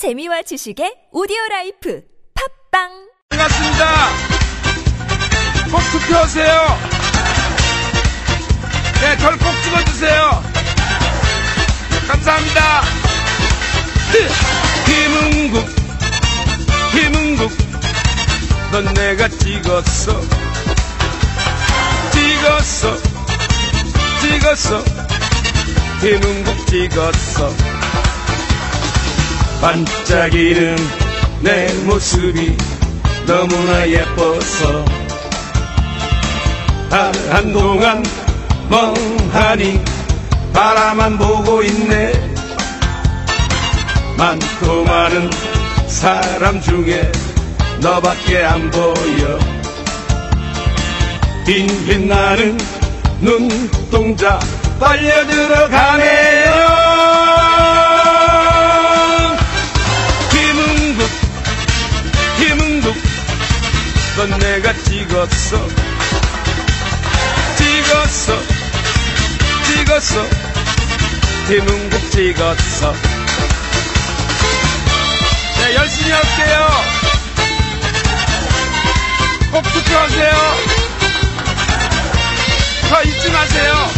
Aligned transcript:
재미와 0.00 0.40
지식의 0.40 1.12
오디오 1.12 1.36
라이프 1.50 2.00
팟빵 2.72 2.88
반갑습니다. 3.28 4.08
꼭 5.70 5.80
투표하세요. 5.92 6.78
네, 9.02 9.18
절 9.18 9.40
꼭 9.40 9.62
찍어주세요. 9.62 10.42
감사합니다. 12.08 12.80
김은국, 14.86 15.68
김은국, 16.92 17.52
넌 18.72 18.94
내가 18.94 19.28
찍었어. 19.28 20.18
찍었어, 22.14 22.96
찍었어. 24.22 24.82
김은국 26.00 26.66
찍었어. 26.68 27.69
반짝이는 29.60 30.76
내 31.42 31.72
모습이 31.84 32.56
너무나 33.26 33.86
예뻐서 33.86 34.84
한, 36.90 37.14
한동안 37.30 38.02
멍하니 38.70 39.84
바라만 40.52 41.18
보고 41.18 41.62
있네. 41.62 42.12
많고 44.16 44.84
많은 44.84 45.30
사람 45.86 46.60
중에 46.60 47.10
너밖에 47.80 48.42
안 48.42 48.70
보여. 48.70 49.38
빙빙 51.46 52.08
나는 52.08 52.58
눈동자 53.20 54.38
빨려 54.78 55.26
들어가네 55.26 56.49
넌 64.20 64.38
내가 64.38 64.74
찍었어. 64.74 65.66
찍었어. 67.56 68.38
찍었어. 69.64 70.26
김은국 71.48 72.10
찍었어. 72.10 72.94
네 75.56 75.74
열심히 75.74 76.10
할게요. 76.12 76.68
꼭 79.52 79.62
투표하세요. 79.62 80.56
저 82.90 83.02
잊지 83.02 83.30
마세요. 83.30 83.90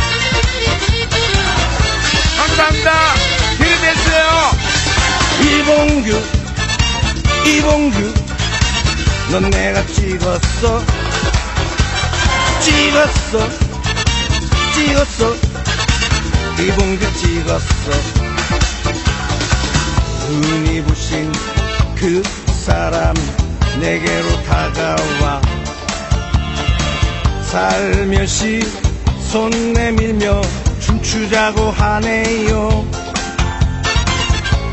감사합니다. 2.36 3.14
기대되세요. 3.58 4.50
이봉규 5.40 6.22
이봉규 7.44 8.21
넌 9.32 9.48
내가 9.48 9.82
찍었어. 9.86 10.84
찍었어. 12.60 13.48
찍었어. 14.74 15.34
이봉규 16.60 17.12
찍었어. 17.14 17.90
눈이 20.28 20.82
부신 20.82 21.32
그 21.96 22.22
사람 22.62 23.14
내게로 23.80 24.42
다가와. 24.42 25.40
살며시 27.50 28.60
손 29.30 29.72
내밀며 29.72 30.42
춤추자고 30.78 31.70
하네요. 31.70 32.86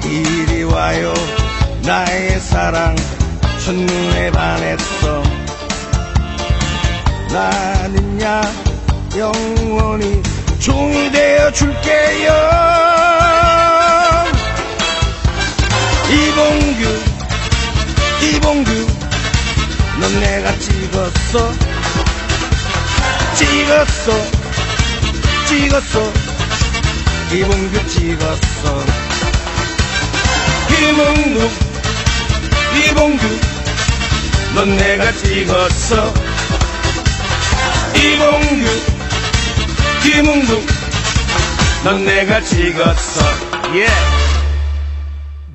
이리 0.03 0.63
와요 0.63 1.13
나의 1.83 2.41
사랑 2.41 2.97
첫눈에 3.69 4.31
반했어. 4.31 5.21
나는야 7.31 8.41
영원히 9.15 10.23
종이 10.57 11.11
되어 11.11 11.51
줄게요. 11.51 12.33
이봉규 16.09 16.83
이봉규 18.23 18.71
넌 20.01 20.19
내가 20.19 20.51
찍었어. 20.57 21.53
찍었어 23.35 24.11
찍었어. 25.47 26.11
이봉규 27.31 27.87
찍었어. 27.87 28.83
김은국 30.69 31.51
이봉규 32.75 33.58
넌 34.55 34.75
내가 34.77 35.11
찍었어 35.13 36.13
이봉규 37.95 38.65
김은국 40.03 40.65
넌 41.83 42.05
내가 42.05 42.41
찍었어 42.41 43.21
예 43.75 43.87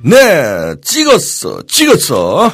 네, 0.07 0.75
찍었어, 0.83 1.63
찍었어. 1.67 2.53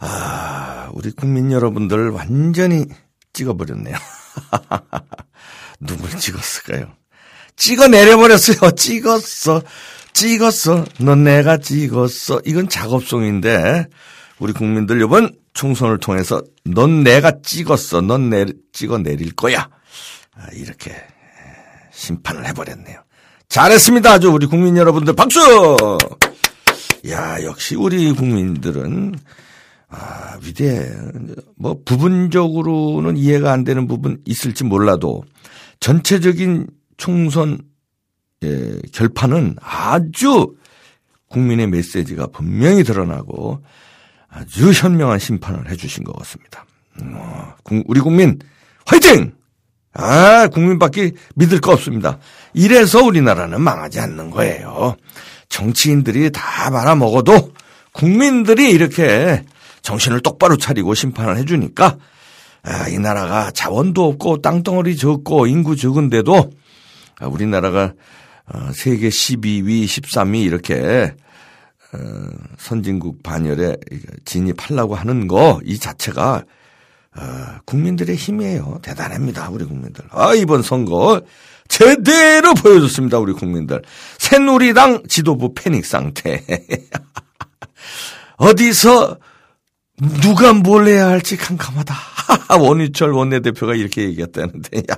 아, 0.00 0.90
우리 0.92 1.12
국민 1.12 1.52
여러분들 1.52 2.10
완전히 2.10 2.84
찍어버렸네요. 3.32 3.96
누굴 5.78 6.10
찍었을까요? 6.18 6.92
찍어 7.54 7.86
내려버렸어요. 7.86 8.72
찍었어, 8.74 9.62
찍었어. 10.12 10.84
넌 10.98 11.22
내가 11.22 11.58
찍었어. 11.58 12.40
이건 12.44 12.68
작업송인데, 12.68 13.86
우리 14.38 14.52
국민들 14.52 15.02
이번 15.02 15.30
총선을 15.54 15.98
통해서 15.98 16.42
넌 16.64 17.02
내가 17.02 17.40
찍었어. 17.42 18.00
넌 18.00 18.30
내, 18.30 18.46
찍어 18.72 18.98
내릴 18.98 19.34
거야. 19.34 19.68
아, 20.34 20.46
이렇게 20.52 20.94
심판을 21.92 22.46
해버렸네요. 22.46 23.02
잘했습니다. 23.48 24.12
아주 24.12 24.30
우리 24.30 24.46
국민 24.46 24.76
여러분들 24.76 25.14
박수! 25.14 25.40
야, 27.08 27.42
역시 27.42 27.74
우리 27.74 28.12
국민들은 28.12 29.14
아, 29.88 30.38
위대해. 30.42 30.86
뭐 31.56 31.80
부분적으로는 31.84 33.16
이해가 33.16 33.52
안 33.52 33.64
되는 33.64 33.88
부분 33.88 34.20
있을지 34.26 34.64
몰라도 34.64 35.24
전체적인 35.80 36.66
총선 36.96 37.58
예, 38.44 38.78
결판은 38.92 39.56
아주 39.60 40.54
국민의 41.28 41.68
메시지가 41.68 42.28
분명히 42.28 42.84
드러나고 42.84 43.62
아주 44.38 44.70
현명한 44.70 45.18
심판을 45.18 45.68
해주신 45.70 46.04
것 46.04 46.16
같습니다. 46.18 46.64
어, 47.02 47.54
우리 47.86 48.00
국민 48.00 48.38
화이팅! 48.86 49.32
아, 49.94 50.46
국민밖에 50.48 51.12
믿을 51.34 51.60
거 51.60 51.72
없습니다. 51.72 52.18
이래서 52.54 53.02
우리나라는 53.02 53.60
망하지 53.60 53.98
않는 53.98 54.30
거예요. 54.30 54.96
정치인들이 55.48 56.30
다 56.30 56.70
말아먹어도 56.70 57.52
국민들이 57.92 58.70
이렇게 58.70 59.44
정신을 59.82 60.20
똑바로 60.20 60.56
차리고 60.56 60.94
심판을 60.94 61.36
해주니까 61.38 61.96
아, 62.62 62.88
이 62.88 62.98
나라가 62.98 63.50
자원도 63.50 64.04
없고 64.04 64.40
땅덩어리 64.40 64.96
적고 64.96 65.46
인구 65.46 65.74
적은데도 65.74 66.50
아, 67.18 67.26
우리나라가 67.26 67.94
어, 68.46 68.70
세계 68.72 69.08
12위, 69.08 69.84
13위 69.84 70.44
이렇게 70.44 70.76
어, 70.76 71.27
선진국 72.58 73.22
반열에 73.22 73.76
진입하려고 74.24 74.94
하는 74.94 75.26
거 75.28 75.60
이 75.64 75.78
자체가 75.78 76.44
어, 77.16 77.22
국민들의 77.64 78.14
힘이에요. 78.14 78.78
대단합니다. 78.82 79.48
우리 79.50 79.64
국민들. 79.64 80.04
아, 80.10 80.34
이번 80.34 80.62
선거 80.62 81.20
제대로 81.66 82.54
보여줬습니다. 82.54 83.18
우리 83.18 83.32
국민들. 83.32 83.82
새누리당 84.18 85.04
지도부 85.08 85.52
패닉 85.54 85.84
상태. 85.84 86.44
어디서 88.36 89.18
누가 90.22 90.52
뭘 90.52 90.86
해야 90.86 91.08
할지 91.08 91.36
캄캄하다. 91.36 91.94
원유철 92.60 93.10
원내대표가 93.12 93.74
이렇게 93.74 94.02
얘기했다는데, 94.04 94.78
야. 94.90 94.96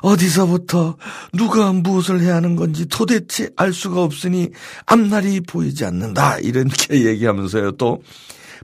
어디서부터 0.00 0.96
누가 1.32 1.72
무엇을 1.72 2.20
해야 2.20 2.36
하는 2.36 2.56
건지 2.56 2.86
도대체 2.86 3.50
알 3.56 3.72
수가 3.72 4.02
없으니 4.02 4.50
앞날이 4.86 5.40
보이지 5.40 5.84
않는다. 5.84 6.38
이렇게 6.38 7.04
얘기하면서요. 7.06 7.72
또 7.72 8.02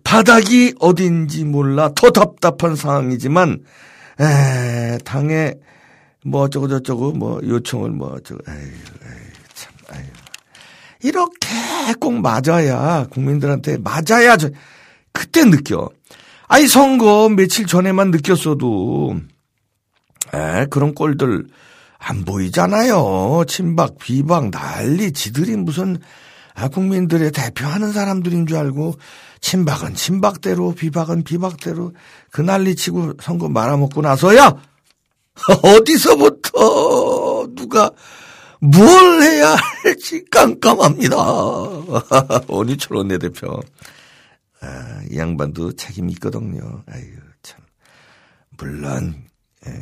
바닥이 0.02 0.74
어딘지 0.80 1.44
몰라 1.44 1.90
더 1.94 2.10
답답한 2.10 2.76
상황이지만 2.76 3.60
에, 4.20 4.98
당에 5.04 5.54
뭐 6.24 6.42
어쩌고 6.42 6.68
저쩌고 6.68 7.12
뭐 7.12 7.40
요청을 7.42 7.90
뭐 7.90 8.12
어쩌고 8.14 8.40
에이, 8.48 8.56
에이 8.56 9.32
참 9.54 9.72
에이. 9.94 10.04
이렇게 11.02 11.48
꼭 12.00 12.12
맞아야 12.14 13.06
국민들한테 13.10 13.78
맞아야 13.78 14.36
저 14.36 14.48
그때 15.12 15.44
느껴. 15.44 15.88
아니 16.48 16.66
선거 16.68 17.28
며칠 17.28 17.66
전에만 17.66 18.10
느꼈어도 18.10 19.16
에, 20.34 20.66
그런 20.66 20.94
꼴들 20.94 21.46
안 21.98 22.24
보이잖아요. 22.24 23.44
친박, 23.46 23.98
비박, 23.98 24.50
난리, 24.50 25.12
지들이 25.12 25.56
무슨, 25.56 25.98
아, 26.54 26.68
국민들의 26.68 27.32
대표하는 27.32 27.92
사람들인 27.92 28.46
줄 28.46 28.58
알고 28.58 28.94
친박은 29.40 29.94
친박대로 29.94 30.74
비박은 30.74 31.24
비박대로 31.24 31.92
그 32.30 32.40
난리 32.40 32.74
치고 32.74 33.14
선거 33.20 33.48
말아먹고 33.48 34.00
나서야 34.00 34.56
어디서부터 35.62 37.48
누가 37.54 37.90
뭘 38.60 39.22
해야 39.22 39.54
할지 39.82 40.24
깜깜합니다. 40.30 41.16
원희철 42.48 42.96
원내대표. 42.96 43.60
아, 44.60 45.02
이 45.10 45.18
양반도 45.18 45.72
책임이 45.72 46.12
있거든요. 46.14 46.82
아유, 46.90 47.04
참. 47.42 47.60
물론, 48.56 49.14
예, 49.16 49.33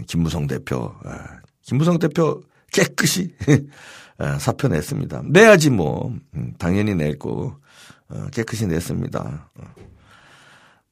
김무성 0.07 0.47
대표, 0.47 0.95
아, 1.05 1.41
김무성 1.63 1.99
대표 1.99 2.43
깨끗이 2.73 3.35
아, 4.19 4.39
사표 4.41 4.69
냈습니다. 4.69 5.23
내야지 5.27 5.71
뭐. 5.71 6.15
음, 6.35 6.55
당연히 6.59 6.95
냈고, 6.95 7.55
어, 8.09 8.27
깨끗이 8.33 8.67
냈습니다. 8.67 9.51
어. 9.55 9.65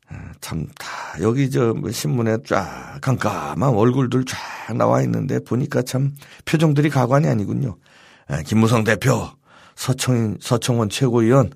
아, 0.09 0.33
참, 0.41 0.67
다, 0.79 0.89
여기 1.21 1.51
저뭐 1.51 1.91
신문에 1.93 2.39
쫙 2.45 2.99
깜깜한 3.01 3.63
얼굴들 3.63 4.25
쫙 4.25 4.75
나와 4.77 5.03
있는데 5.03 5.39
보니까 5.39 5.83
참 5.83 6.15
표정들이 6.45 6.91
가관이 6.91 7.29
아니군요. 7.29 7.77
아, 8.27 8.43
김무성 8.43 8.85
대표, 8.85 9.29
서청, 9.77 10.39
서청원 10.41 10.89
최고위원, 10.89 11.51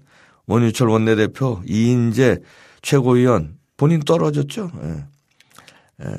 원유철 0.47 0.89
원내대표, 0.89 1.63
이인재 1.67 2.39
최고위원, 2.83 3.59
본인 3.77 4.01
떨어졌죠. 4.01 4.71
예. 4.83 5.05
예. 6.05 6.17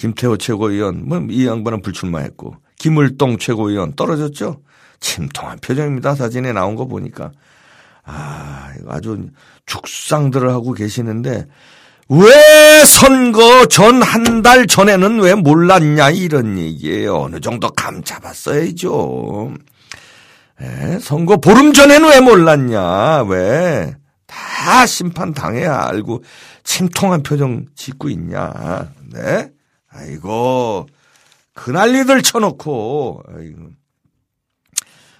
김태호 0.00 0.38
최고위원, 0.38 1.06
뭐, 1.06 1.22
이 1.28 1.46
양반은 1.46 1.82
불출마했고, 1.82 2.56
김을동 2.78 3.36
최고위원 3.36 3.92
떨어졌죠. 3.94 4.62
침통한 4.98 5.58
표정입니다. 5.58 6.14
사진에 6.14 6.52
나온 6.54 6.74
거 6.74 6.86
보니까. 6.86 7.32
아, 8.04 8.70
아주 8.88 9.28
죽상들을 9.66 10.48
하고 10.50 10.72
계시는데, 10.72 11.44
왜 12.08 12.84
선거 12.86 13.66
전 13.66 14.00
한 14.02 14.42
달 14.42 14.66
전에는 14.66 15.20
왜 15.20 15.34
몰랐냐 15.34 16.10
이런 16.10 16.56
얘기예요. 16.58 17.16
어느 17.18 17.38
정도 17.40 17.68
감 17.70 18.02
잡았어야죠. 18.02 19.52
에, 20.62 20.98
선거 20.98 21.36
보름 21.36 21.74
전에는 21.74 22.08
왜 22.08 22.20
몰랐냐? 22.20 23.24
왜? 23.24 23.94
다 24.26 24.86
심판 24.86 25.34
당해야 25.34 25.84
알고 25.88 26.24
침통한 26.64 27.22
표정 27.22 27.66
짓고 27.76 28.08
있냐? 28.08 28.88
네? 29.12 29.50
아이고, 29.90 30.86
그 31.54 31.70
난리들 31.70 32.22
쳐놓고, 32.22 33.22
아이고. 33.28 33.70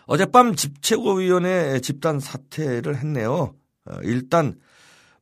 어젯밤 0.07 0.55
집 0.57 0.83
최고위원회 0.83 1.81
집단 1.81 2.19
사퇴를 2.19 2.97
했네요. 2.97 3.55
어, 3.87 3.99
일단 4.03 4.59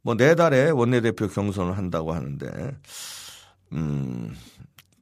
뭐 0.01 0.15
내달에 0.15 0.71
원내대표 0.71 1.29
경선을 1.29 1.77
한다고 1.77 2.15
하는데 2.15 2.77
음. 3.73 4.35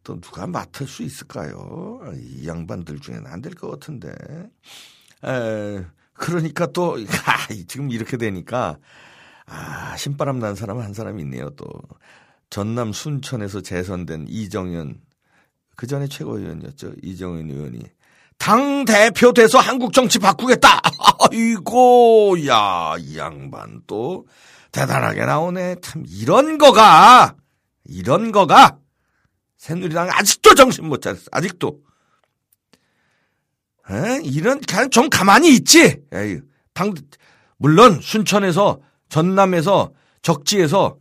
또 0.02 0.20
누가 0.20 0.46
맡을 0.46 0.87
수 0.88 1.02
있을까요? 1.04 2.00
이 2.16 2.46
양반들 2.48 2.98
중에는 3.00 3.26
안 3.26 3.43
될 3.43 3.54
것 3.54 3.70
같은데. 3.70 4.08
에, 5.25 5.84
그러니까 6.14 6.66
또, 6.66 6.96
아, 7.26 7.48
지금 7.69 7.90
이렇게 7.90 8.16
되니까, 8.16 8.78
아, 9.46 9.96
신바람 9.96 10.38
난 10.38 10.54
사람 10.54 10.78
한 10.78 10.94
사람이 10.94 11.22
있네요, 11.22 11.50
또. 11.50 11.66
전남 12.50 12.93
순천에서 12.93 13.60
재선된 13.60 14.26
이정현, 14.28 15.00
그 15.76 15.87
전에 15.87 16.08
최고위원이었죠, 16.08 16.93
이정현 17.02 17.50
의원이. 17.50 17.81
당 18.38 18.84
대표 18.84 19.32
돼서 19.32 19.58
한국 19.58 19.93
정치 19.93 20.19
바꾸겠다. 20.19 20.81
아이고, 21.31 22.37
야, 22.46 22.94
이 22.98 23.19
양반 23.19 23.81
또 23.87 24.26
대단하게 24.72 25.25
나오네. 25.25 25.76
참 25.81 26.04
이런 26.06 26.58
거가 26.58 27.34
이런 27.84 28.32
거가 28.32 28.78
새누리당 29.56 30.10
아직도 30.10 30.54
정신 30.54 30.87
못 30.87 31.00
차렸어. 31.00 31.25
아직도. 31.32 31.81
에? 33.90 34.20
이런 34.25 34.60
그냥 34.60 34.90
좀 34.90 35.08
가만히 35.08 35.54
있지. 35.54 36.02
에이, 36.12 36.40
당 36.75 36.93
물론 37.56 38.00
순천에서 38.00 38.81
전남에서 39.08 39.93
적지에서 40.22 40.98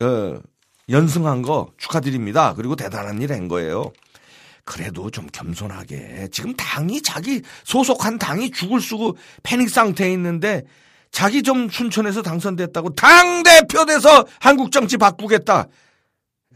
어, 0.00 0.40
연승한 0.88 1.42
거 1.42 1.72
축하드립니다. 1.76 2.54
그리고 2.54 2.76
대단한 2.76 3.20
일 3.20 3.32
한 3.32 3.48
거예요. 3.48 3.92
그래도 4.64 5.10
좀 5.10 5.26
겸손하게 5.32 6.28
지금 6.30 6.54
당이 6.54 7.00
자기 7.02 7.40
소속한 7.64 8.18
당이 8.18 8.50
죽을 8.50 8.80
쓰고 8.82 9.16
패닉 9.42 9.70
상태에 9.70 10.12
있는데 10.12 10.62
자기 11.10 11.42
좀 11.42 11.70
순천에서 11.70 12.20
당선됐다고 12.20 12.94
당 12.94 13.42
대표 13.42 13.86
돼서 13.86 14.26
한국 14.40 14.70
정치 14.70 14.98
바꾸겠다. 14.98 15.66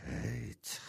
에이 0.06 0.52
참 0.60 0.82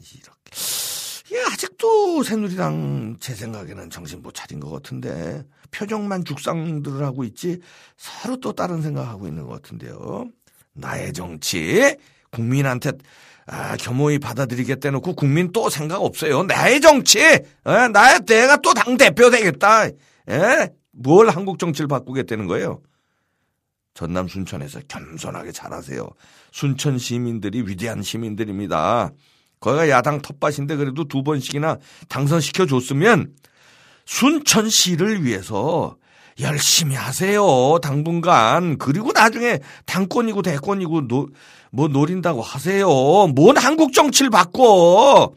이렇게 0.00 1.36
예, 1.36 1.42
아직도 1.52 2.22
새누리당 2.22 3.18
제 3.20 3.34
생각에는 3.34 3.90
정신 3.90 4.22
못 4.22 4.34
차린 4.34 4.58
것 4.58 4.70
같은데 4.70 5.44
표정만 5.70 6.24
죽상들을 6.24 7.04
하고 7.04 7.24
있지 7.24 7.60
서로 7.98 8.40
또 8.40 8.54
다른 8.54 8.80
생각하고 8.80 9.28
있는 9.28 9.46
것 9.46 9.60
같은데요. 9.60 10.30
나의 10.80 11.12
정치 11.12 11.96
국민한테 12.30 12.92
아, 13.46 13.76
겸허히 13.76 14.18
받아들이겠다 14.18 14.90
놓고 14.92 15.14
국민 15.14 15.50
또 15.52 15.68
생각 15.70 16.02
없어요. 16.02 16.44
나의 16.44 16.80
정치, 16.80 17.18
에, 17.20 17.42
나의 17.92 18.20
내가 18.26 18.56
또 18.58 18.72
당 18.74 18.96
대표 18.96 19.28
되겠다. 19.30 19.86
에? 19.86 19.92
뭘 20.92 21.28
한국 21.30 21.58
정치를 21.58 21.88
바꾸겠다는 21.88 22.46
거예요? 22.46 22.80
전남 23.94 24.28
순천에서 24.28 24.80
겸손하게 24.86 25.50
잘하세요. 25.52 26.08
순천 26.52 26.98
시민들이 26.98 27.62
위대한 27.62 28.02
시민들입니다. 28.02 29.10
거기가 29.58 29.88
야당 29.88 30.22
텃밭인데 30.22 30.76
그래도 30.76 31.04
두 31.04 31.22
번씩이나 31.24 31.76
당선시켜 32.08 32.66
줬으면 32.66 33.34
순천시를 34.06 35.24
위해서 35.24 35.96
열심히 36.40 36.94
하세요. 36.94 37.78
당분간. 37.82 38.78
그리고 38.78 39.12
나중에 39.12 39.58
당권이고 39.86 40.42
대권이고 40.42 41.08
노, 41.08 41.28
뭐 41.70 41.88
노린다고 41.88 42.42
하세요. 42.42 42.88
뭔 43.34 43.56
한국 43.56 43.92
정치를 43.92 44.30
바꿔. 44.30 45.32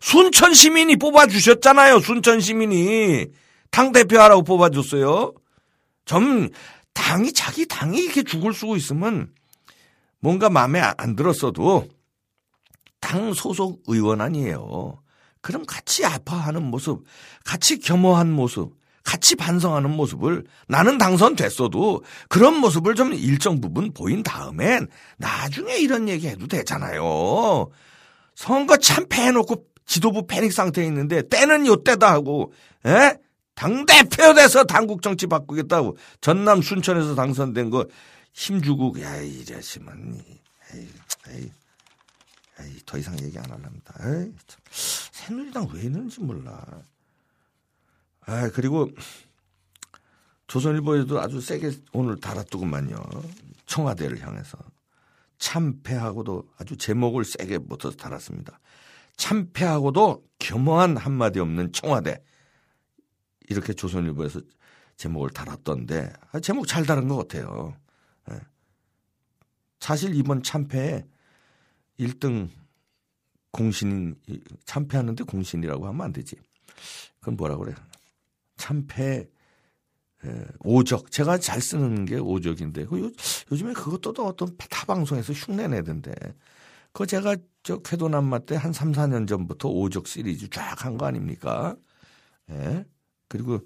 순천 0.00 0.54
시민이 0.54 0.96
뽑아주셨잖아요. 0.96 2.00
순천 2.00 2.40
시민이. 2.40 3.26
당 3.70 3.92
대표 3.92 4.20
하라고 4.20 4.42
뽑아줬어요. 4.42 5.32
좀 6.04 6.48
당이 6.94 7.32
자기 7.32 7.66
당이 7.66 7.98
이렇게 8.00 8.22
죽을 8.22 8.52
쓰고 8.52 8.76
있으면 8.76 9.32
뭔가 10.20 10.50
마음에 10.50 10.80
안 10.80 11.16
들었어도 11.16 11.88
당 13.00 13.32
소속 13.32 13.82
의원 13.86 14.20
아니에요. 14.20 15.00
그럼 15.40 15.64
같이 15.66 16.04
아파하는 16.04 16.62
모습, 16.62 17.04
같이 17.44 17.78
겸허한 17.80 18.30
모습, 18.30 18.74
같이 19.04 19.34
반성하는 19.36 19.90
모습을 19.90 20.44
나는 20.68 20.98
당선됐어도 20.98 22.02
그런 22.28 22.56
모습을 22.58 22.94
좀 22.94 23.12
일정 23.12 23.60
부분 23.60 23.92
보인 23.92 24.22
다음엔 24.22 24.88
나중에 25.16 25.76
이런 25.76 26.08
얘기 26.08 26.28
해도 26.28 26.46
되잖아요. 26.46 27.68
선거 28.34 28.76
참패 28.76 29.22
해놓고 29.22 29.66
지도부 29.86 30.26
패닉 30.26 30.52
상태에 30.52 30.86
있는데 30.86 31.22
때는 31.28 31.66
요때다 31.66 32.10
하고, 32.10 32.52
에? 32.86 33.16
당대표 33.54 34.32
돼서 34.34 34.64
당국 34.64 35.02
정치 35.02 35.26
바꾸겠다고 35.26 35.96
전남 36.20 36.62
순천에서 36.62 37.14
당선된 37.14 37.70
거 37.70 37.86
힘주고, 38.32 38.94
야, 39.02 39.16
이러시면, 39.16 40.18
에이, 40.74 40.88
에이, 41.28 41.50
에이, 42.60 42.76
더 42.86 42.96
이상 42.96 43.18
얘기 43.20 43.38
안 43.38 43.44
할랍니다. 43.44 43.94
에이, 44.00 44.32
참. 44.46 44.60
새누리당 44.70 45.68
왜 45.74 45.82
이러는지 45.82 46.20
몰라. 46.20 46.64
아, 48.26 48.50
그리고 48.50 48.88
조선일보에도 50.46 51.20
아주 51.20 51.40
세게 51.40 51.70
오늘 51.92 52.20
달았더구만요. 52.20 52.96
청와대를 53.66 54.20
향해서. 54.20 54.58
참패하고도 55.38 56.44
아주 56.58 56.76
제목을 56.76 57.24
세게 57.24 57.58
붙어서 57.58 57.96
달았습니다. 57.96 58.60
참패하고도 59.16 60.24
겸허한 60.38 60.96
한마디 60.96 61.40
없는 61.40 61.72
청와대. 61.72 62.22
이렇게 63.48 63.72
조선일보에서 63.72 64.40
제목을 64.96 65.30
달았던데, 65.30 66.12
아, 66.30 66.40
제목 66.40 66.66
잘 66.66 66.86
다른 66.86 67.08
것 67.08 67.16
같아요. 67.16 67.74
예. 68.30 68.38
사실 69.80 70.14
이번 70.14 70.42
참패에 70.42 71.04
1등 71.98 72.48
공신, 73.50 74.14
참패하는데 74.64 75.24
공신이라고 75.24 75.86
하면 75.88 76.00
안 76.02 76.12
되지. 76.12 76.36
그건 77.20 77.36
뭐라 77.36 77.56
그래. 77.56 77.74
참패 78.56 79.28
오적. 80.60 81.10
제가 81.10 81.38
잘 81.38 81.60
쓰는 81.60 82.04
게 82.04 82.16
오적인데 82.18 82.86
그 82.86 83.00
요, 83.00 83.10
요즘에 83.50 83.72
그것도 83.72 84.12
또 84.12 84.26
어떤 84.26 84.56
타 84.56 84.86
방송에서 84.86 85.32
흉내 85.32 85.66
내던데. 85.68 86.12
그거 86.92 87.06
제가 87.06 87.36
저 87.64 87.78
쾌도남마 87.78 88.40
때 88.40 88.54
한 88.56 88.72
3, 88.72 88.92
4년 88.92 89.26
전부터 89.28 89.68
오적 89.68 90.06
시리즈 90.06 90.48
쫙 90.50 90.84
한 90.84 90.96
거 90.98 91.06
아닙니까? 91.06 91.76
예. 92.50 92.84
그리고 93.28 93.60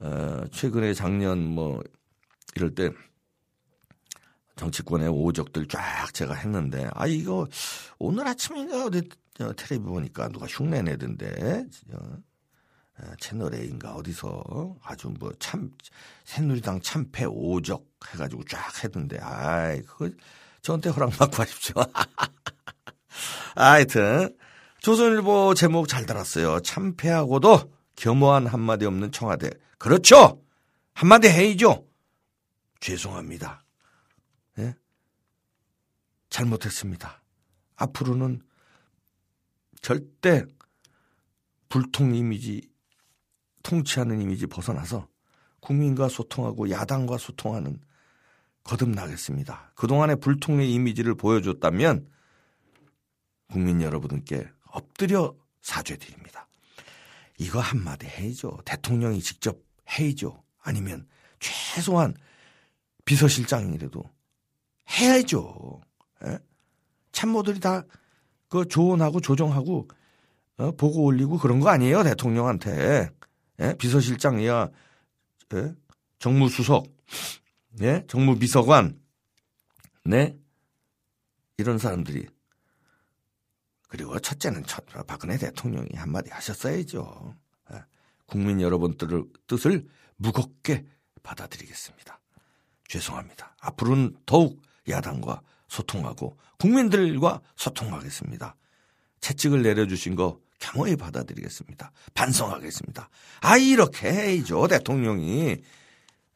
어, 0.00 0.44
최근에 0.52 0.94
작년 0.94 1.38
뭐 1.44 1.82
이럴 2.56 2.74
때 2.74 2.90
정치권의 4.56 5.08
오적들 5.08 5.68
쫙 5.68 6.12
제가 6.14 6.34
했는데 6.34 6.88
아 6.94 7.06
이거 7.06 7.46
오늘 7.98 8.26
아침인가 8.26 8.86
어디 8.86 9.02
저, 9.34 9.52
텔레비 9.52 9.84
보니까 9.84 10.28
누가 10.28 10.46
흉내 10.46 10.82
내던데. 10.82 11.66
저, 11.90 11.96
어, 11.96 12.18
채널 13.20 13.54
A인가 13.54 13.94
어디서 13.94 14.76
아주 14.82 15.08
뭐 15.18 15.32
참 15.38 15.70
새누리당 16.24 16.80
참패 16.80 17.24
오적 17.26 17.86
해가지고 18.12 18.44
쫙 18.44 18.84
했는데 18.84 19.18
아이 19.20 19.82
그거 19.82 20.10
저한테 20.62 20.90
허락 20.90 21.10
받고 21.10 21.42
하십시오. 21.42 21.74
하여튼 23.54 24.36
조선일보 24.80 25.54
제목 25.54 25.88
잘 25.88 26.06
달았어요. 26.06 26.60
참패하고도 26.60 27.72
겸허한 27.96 28.46
한마디 28.46 28.84
없는 28.86 29.12
청와대. 29.12 29.50
그렇죠. 29.78 30.42
한마디 30.94 31.28
해이죠. 31.28 31.86
죄송합니다. 32.80 33.64
예? 34.58 34.74
잘못했습니다. 36.30 37.22
앞으로는 37.76 38.42
절대 39.80 40.44
불통 41.68 42.14
이미지, 42.14 42.68
통치하는 43.66 44.20
이미지 44.20 44.46
벗어나서 44.46 45.08
국민과 45.60 46.08
소통하고 46.08 46.70
야당과 46.70 47.18
소통하는 47.18 47.80
거듭나겠습니다. 48.64 49.72
그동안의 49.74 50.16
불통의 50.16 50.72
이미지를 50.72 51.14
보여줬다면 51.14 52.08
국민 53.50 53.82
여러분께 53.82 54.48
엎드려 54.70 55.34
사죄드립니다. 55.62 56.48
이거 57.38 57.60
한마디 57.60 58.06
해야죠. 58.06 58.58
대통령이 58.64 59.20
직접 59.20 59.58
해야죠. 59.90 60.42
아니면 60.62 61.06
최소한 61.40 62.14
비서실장이라도 63.04 64.02
해야죠. 64.90 65.80
예? 66.24 66.38
참모들이 67.12 67.60
다 67.60 67.84
그 68.48 68.66
조언하고 68.66 69.20
조정하고 69.20 69.88
어, 70.58 70.70
보고 70.72 71.04
올리고 71.04 71.38
그런 71.38 71.60
거 71.60 71.68
아니에요 71.68 72.02
대통령한테 72.02 73.10
예? 73.60 73.74
비서실장이야 73.76 74.70
예? 75.54 75.74
정무수석 76.18 76.86
예? 77.80 78.04
정무비서관 78.08 79.00
네 80.04 80.36
이런 81.56 81.78
사람들이 81.78 82.26
그리고 83.88 84.18
첫째는 84.18 84.64
첫, 84.66 84.84
박근혜 85.06 85.38
대통령이 85.38 85.88
한마디 85.94 86.30
하셨어야죠. 86.30 87.34
예? 87.72 87.84
국민 88.26 88.60
여러분들의 88.60 89.24
뜻을 89.46 89.88
무겁게 90.16 90.86
받아들이겠습니다. 91.22 92.20
죄송합니다. 92.88 93.56
앞으로는 93.60 94.16
더욱 94.26 94.62
야당과 94.88 95.42
소통하고 95.68 96.38
국민들과 96.58 97.40
소통하겠습니다. 97.56 98.56
채찍을 99.20 99.62
내려주신 99.62 100.14
거 100.14 100.40
겸허히 100.58 100.96
받아들이겠습니다. 100.96 101.92
반성하겠습니다. 102.14 103.08
아 103.40 103.56
이렇게 103.56 104.10
해야죠 104.10 104.68
대통령이 104.68 105.62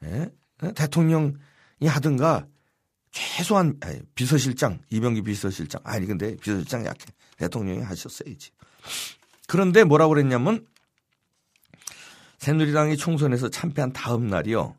예? 0.04 0.30
대통령이 0.74 1.34
하든가 1.86 2.46
최소한 3.10 3.78
비서실장 4.14 4.80
이병기 4.90 5.22
비서실장 5.22 5.80
아니 5.84 6.06
근데 6.06 6.36
비서실장 6.36 6.86
약해 6.86 7.06
대통령이 7.36 7.82
하셨어야지. 7.82 8.50
그런데 9.48 9.84
뭐라고 9.84 10.14
그랬냐면 10.14 10.66
새누리당이 12.38 12.96
총선에서 12.96 13.50
참패한 13.50 13.92
다음 13.92 14.28
날이요. 14.28 14.76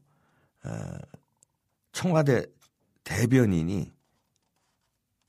어, 0.63 0.97
청와대 1.91 2.45
대변인이 3.03 3.91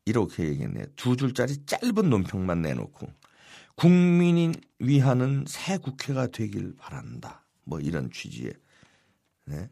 이렇게 0.04 0.44
얘기했네. 0.44 0.86
두 0.96 1.16
줄짜리 1.16 1.56
짧은 1.66 2.08
논평만 2.08 2.62
내놓고 2.62 3.08
국민이 3.74 4.52
위하는 4.78 5.44
새 5.46 5.78
국회가 5.78 6.26
되길 6.26 6.76
바란다. 6.76 7.44
뭐 7.64 7.80
이런 7.80 8.10
취지의 8.10 8.52
네. 9.44 9.70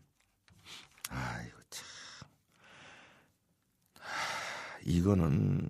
아이고 1.09 1.59
참. 1.71 1.87
이거는 4.85 5.69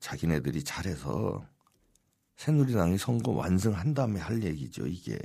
자기네들이 0.00 0.64
잘해서 0.64 1.46
새누리당이 2.36 2.98
선거 2.98 3.32
완성한 3.32 3.94
다음에 3.94 4.20
할 4.20 4.42
얘기죠, 4.42 4.86
이게. 4.86 5.18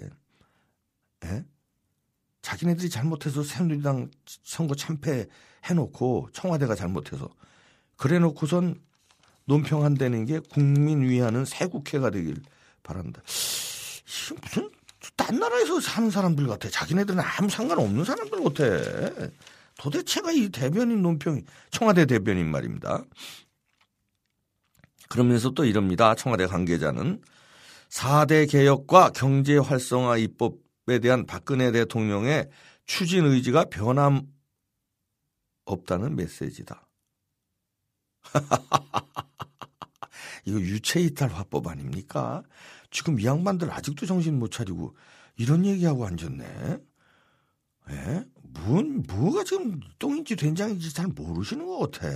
예? 1.26 1.46
자기네들이 2.42 2.90
잘못해서 2.90 3.44
새누리당 3.44 4.10
선거 4.26 4.74
참패 4.74 5.28
해놓고 5.66 6.30
청와대가 6.34 6.74
잘못해서 6.74 7.30
그래 7.96 8.18
놓고선 8.18 8.82
논평한다는 9.52 10.26
게 10.26 10.40
국민 10.40 11.02
위하는 11.02 11.44
새 11.44 11.68
국회가 11.68 12.10
되길 12.10 12.42
바란다. 12.84 13.22
무슨 13.26 14.72
딴 15.18 15.40
나라에서 15.40 15.82
사는 15.82 16.10
사람들 16.10 16.48
같아. 16.48 16.70
자기네들은 16.70 17.20
아무 17.20 17.50
상관없는 17.50 18.06
사람들 18.06 18.44
같아. 18.44 19.32
도대체가 19.78 20.32
이 20.32 20.50
대변인 20.50 21.02
논평이 21.02 21.44
청와대 21.70 22.06
대변인 22.06 22.50
말입니다. 22.50 23.04
그러면서 25.10 25.50
또 25.50 25.66
이럽니다. 25.66 26.16
청와대 26.16 26.46
관계자는 26.46 27.22
4대 27.90 28.50
개혁과 28.50 29.10
경제 29.10 29.58
활성화 29.58 30.16
입법에 30.18 31.00
대한 31.02 31.26
박근혜 31.26 31.74
대통령의 31.74 32.50
추진 32.86 33.26
의지가 33.26 33.66
변함 33.66 34.22
없다는 35.66 36.16
메시지다. 36.16 36.88
이거 40.46 40.60
유체이탈 40.60 41.30
화법 41.30 41.68
아닙니까? 41.68 42.44
지금 42.90 43.20
이 43.20 43.26
양반들 43.26 43.72
아직도 43.72 44.06
정신 44.06 44.40
못 44.40 44.52
차리고 44.52 44.96
이런 45.38 45.66
얘기하고 45.66 46.06
앉았네. 46.06 46.80
예? 47.92 48.26
뭔, 48.44 49.04
뭐가 49.08 49.44
지금 49.44 49.80
똥인지 50.00 50.36
된장인지 50.36 50.94
잘 50.94 51.08
모르시는 51.08 51.66
것 51.66 51.92
같아. 51.92 52.08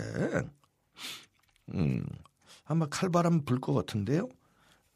음, 1.73 2.05
아마 2.65 2.85
칼바람 2.87 3.45
불 3.45 3.59
것 3.59 3.73
같은데요. 3.73 4.29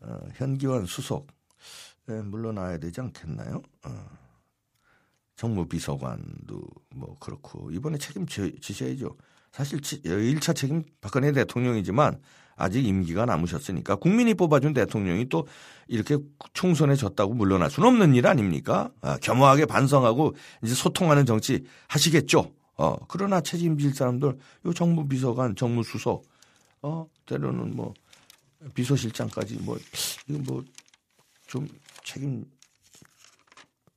어, 0.01 0.19
현기환 0.36 0.86
수석, 0.86 1.27
예, 2.09 2.13
물러나야 2.21 2.77
되지 2.77 3.01
않겠나요? 3.01 3.62
어. 3.86 4.09
정무비서관도 5.36 6.62
뭐 6.95 7.17
그렇고, 7.19 7.71
이번에 7.71 7.98
책임 7.98 8.25
지셔야죠. 8.27 9.15
사실 9.51 9.79
1차 9.81 10.55
책임 10.55 10.83
박근혜 11.01 11.31
대통령이지만 11.31 12.21
아직 12.60 12.86
임기가 12.86 13.25
남으셨으니까 13.25 13.96
국민이 13.96 14.34
뽑아준 14.34 14.74
대통령이 14.74 15.30
또 15.30 15.48
이렇게 15.88 16.18
총선에 16.54 16.96
졌다고 16.96 17.34
물러날 17.34 17.72
수는 17.72 17.89
없는 17.89 18.13
일 18.13 18.28
아닙니까? 18.28 18.92
아, 19.01 19.18
겸허하게 19.18 19.66
반성하고 19.66 20.36
이제 20.63 20.75
소통하는 20.75 21.25
정치 21.25 21.66
하시겠죠. 21.88 22.51
어, 22.78 22.96
그러나 23.08 23.42
책임질 23.42 23.94
사람들, 23.94 24.38
요 24.66 24.74
정무비서관, 24.74 25.56
정무수석, 25.56 26.24
어, 26.84 27.08
때로는 27.25 27.75
뭐 27.75 27.94
비서실장까지 28.74 29.56
뭐, 29.62 29.78
이거 30.28 30.39
뭐 30.39 30.63
좀 31.50 31.68
책임, 32.04 32.46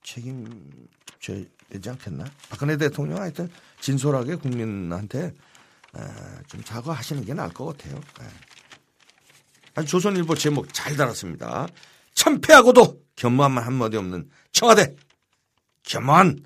책임, 0.03 0.89
져 1.21 1.35
되지 1.69 1.91
않겠나? 1.91 2.25
박근혜 2.49 2.79
대통령 2.79 3.19
하여튼 3.19 3.49
진솔하게 3.79 4.37
국민한테 4.37 5.35
좀 6.49 6.63
사과하시는 6.63 7.27
게 7.27 7.35
나을 7.35 7.53
것 7.53 7.67
같아요. 7.67 8.01
아주 9.75 9.89
조선일보 9.89 10.35
제목 10.35 10.73
잘 10.73 10.97
달았습니다. 10.97 11.67
참패하고도 12.15 13.03
겸허함만 13.17 13.65
한마디 13.65 13.97
없는 13.97 14.29
청와대. 14.53 14.95
겸허한. 15.85 16.45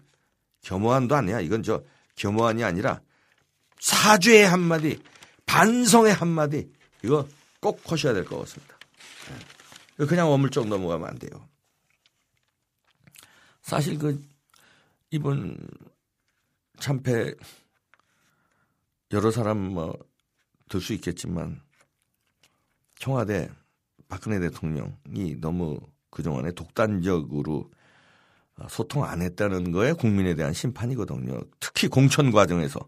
겸허한도 0.63 1.15
아니야. 1.15 1.41
이건 1.41 1.63
저 1.63 1.83
겸허한이 2.17 2.65
아니라 2.65 3.01
사죄의 3.81 4.49
한마디, 4.49 5.01
반성의 5.45 6.13
한마디. 6.15 6.71
이거 7.05 7.27
꼭 7.61 7.81
하셔야 7.91 8.13
될 8.15 8.25
것 8.25 8.39
같습니다. 8.41 8.77
그냥 10.09 10.29
어물쩍 10.31 10.67
넘어가면 10.69 11.09
안 11.09 11.19
돼요. 11.19 11.49
사실 13.63 13.99
그 13.99 14.23
이번 15.11 15.57
참패 16.79 17.35
여러 19.13 19.31
사람 19.31 19.59
뭐 19.59 19.97
들 20.69 20.81
수 20.81 20.93
있겠지만 20.95 21.61
청와대 22.99 23.49
박근혜 24.09 24.39
대통령이 24.41 25.41
너무 25.41 25.79
그동안에 26.11 26.53
독단적으로 26.53 27.71
소통 28.69 29.05
안 29.05 29.21
했다는 29.23 29.73
거에 29.73 29.93
국민에 29.93 30.35
대한 30.35 30.53
심판이거든요. 30.53 31.41
특히 31.61 31.89
공천 31.89 32.31
과정에서 32.31 32.81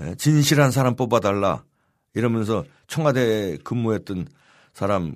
예, 0.00 0.14
진실한 0.16 0.70
사람 0.70 0.96
뽑아달라 0.96 1.64
이러면서 2.14 2.64
청와대 2.86 3.58
근무했던 3.64 4.26
사람 4.72 5.14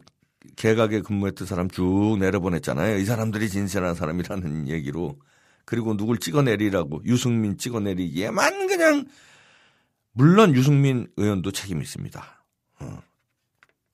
개각에 0.56 1.00
근무했던 1.00 1.46
사람 1.46 1.68
쭉 1.68 2.16
내려보냈잖아요. 2.18 2.98
이 2.98 3.04
사람들이 3.04 3.48
진실한 3.48 3.94
사람이라는 3.94 4.68
얘기로. 4.68 5.18
그리고 5.64 5.96
누굴 5.96 6.18
찍어내리라고 6.18 7.02
유승민 7.04 7.56
찍어내리 7.56 8.20
얘만 8.20 8.66
그냥 8.66 9.06
물론 10.12 10.54
유승민 10.54 11.06
의원도 11.16 11.52
책임이 11.52 11.82
있습니다. 11.82 12.44
어. 12.80 13.02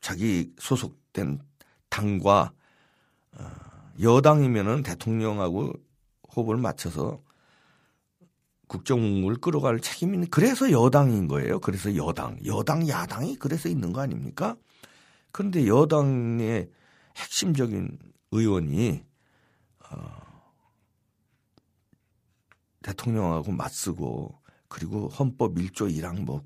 자기 0.09 0.51
소속된 0.59 1.39
당과 1.91 2.51
어, 3.33 3.45
여당이면은 4.01 4.83
대통령하고 4.83 5.75
호흡을 6.35 6.57
맞춰서 6.57 7.21
국정을 8.69 9.37
끌어갈 9.37 9.81
책임이 9.81 10.15
있는 10.15 10.31
그래서 10.31 10.71
여당인 10.71 11.29
거예요. 11.29 11.61
그래서 11.61 11.95
여당, 11.95 12.39
여당, 12.47 12.89
야당이 12.89 13.37
그래서 13.37 13.69
있는 13.69 13.93
거 13.93 14.01
아닙니까? 14.01 14.57
그런데 15.31 15.67
여당의 15.67 16.71
핵심적인 17.17 17.99
의원이 18.31 19.05
어, 19.91 20.53
대통령하고 22.83 23.53
맞서고 23.53 24.41
그리고 24.69 25.09
헌법 25.09 25.57
1조 25.57 25.95
1항 25.95 26.25
뭐 26.25 26.43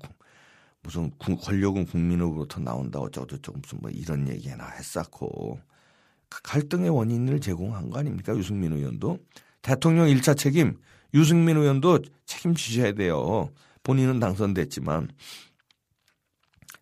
무슨 0.83 1.11
권력은 1.17 1.85
국민으로부터 1.85 2.59
나온다 2.59 2.99
어쩌고저쩌고 2.99 3.59
무슨 3.59 3.79
뭐 3.81 3.89
이런 3.89 4.27
얘기나 4.27 4.67
했었고 4.67 5.59
그 6.29 6.41
갈등의 6.43 6.89
원인을 6.89 7.39
제공한 7.39 7.89
거 7.89 7.99
아닙니까 7.99 8.35
유승민 8.35 8.73
의원도 8.73 9.17
대통령 9.61 10.07
1차 10.07 10.37
책임 10.37 10.77
유승민 11.13 11.57
의원도 11.57 11.99
책임지셔야 12.25 12.93
돼요. 12.93 13.49
본인은 13.83 14.19
당선됐지만 14.19 15.09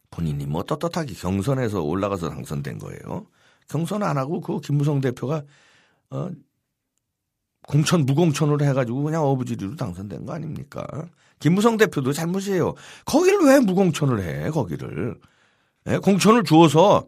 본인이 0.10 0.46
뭐 0.46 0.64
떳떳하게 0.64 1.14
경선에서 1.14 1.82
올라가서 1.82 2.30
당선된 2.30 2.80
거예요. 2.80 3.28
경선 3.70 4.04
안 4.04 4.18
하고 4.18 4.42
그 4.42 4.60
김무성 4.60 5.00
대표가 5.00 5.44
어 6.10 6.30
공천 7.68 8.06
무공천으로 8.06 8.64
해가지고 8.66 9.04
그냥 9.04 9.24
어부지리로 9.24 9.76
당선된 9.76 10.26
거 10.26 10.34
아닙니까? 10.34 10.86
김무성 11.40 11.78
대표도 11.78 12.14
잘못이에요. 12.14 12.76
거기를 13.06 13.40
왜 13.46 13.60
무공천을 13.60 14.22
해? 14.24 14.50
거기를 14.50 15.16
예? 15.88 15.98
공천을 15.98 16.44
주어서 16.44 17.08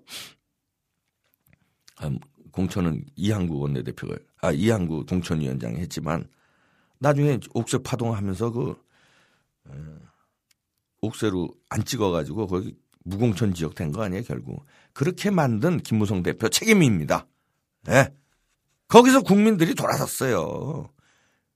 아, 1.98 2.10
공천은 2.52 3.06
이항구 3.16 3.60
원내대표가 3.60 4.16
아 4.42 4.52
이항구 4.52 5.06
공천위원장이 5.06 5.78
했지만 5.78 6.28
나중에 7.00 7.40
옥새 7.54 7.80
파동하면서 7.80 8.52
그 8.52 8.76
옥새로 11.02 11.50
안 11.70 11.84
찍어가지고 11.84 12.48
거기 12.48 12.76
무공천 13.04 13.54
지역 13.54 13.76
된 13.76 13.92
거 13.92 14.04
아니에요 14.04 14.24
결국 14.24 14.66
그렇게 14.94 15.30
만든 15.30 15.80
김무성 15.80 16.24
대표 16.24 16.48
책임입니다. 16.50 17.28
네. 17.84 18.14
거기서 18.94 19.24
국민들이 19.24 19.74
돌아섰어요. 19.74 20.88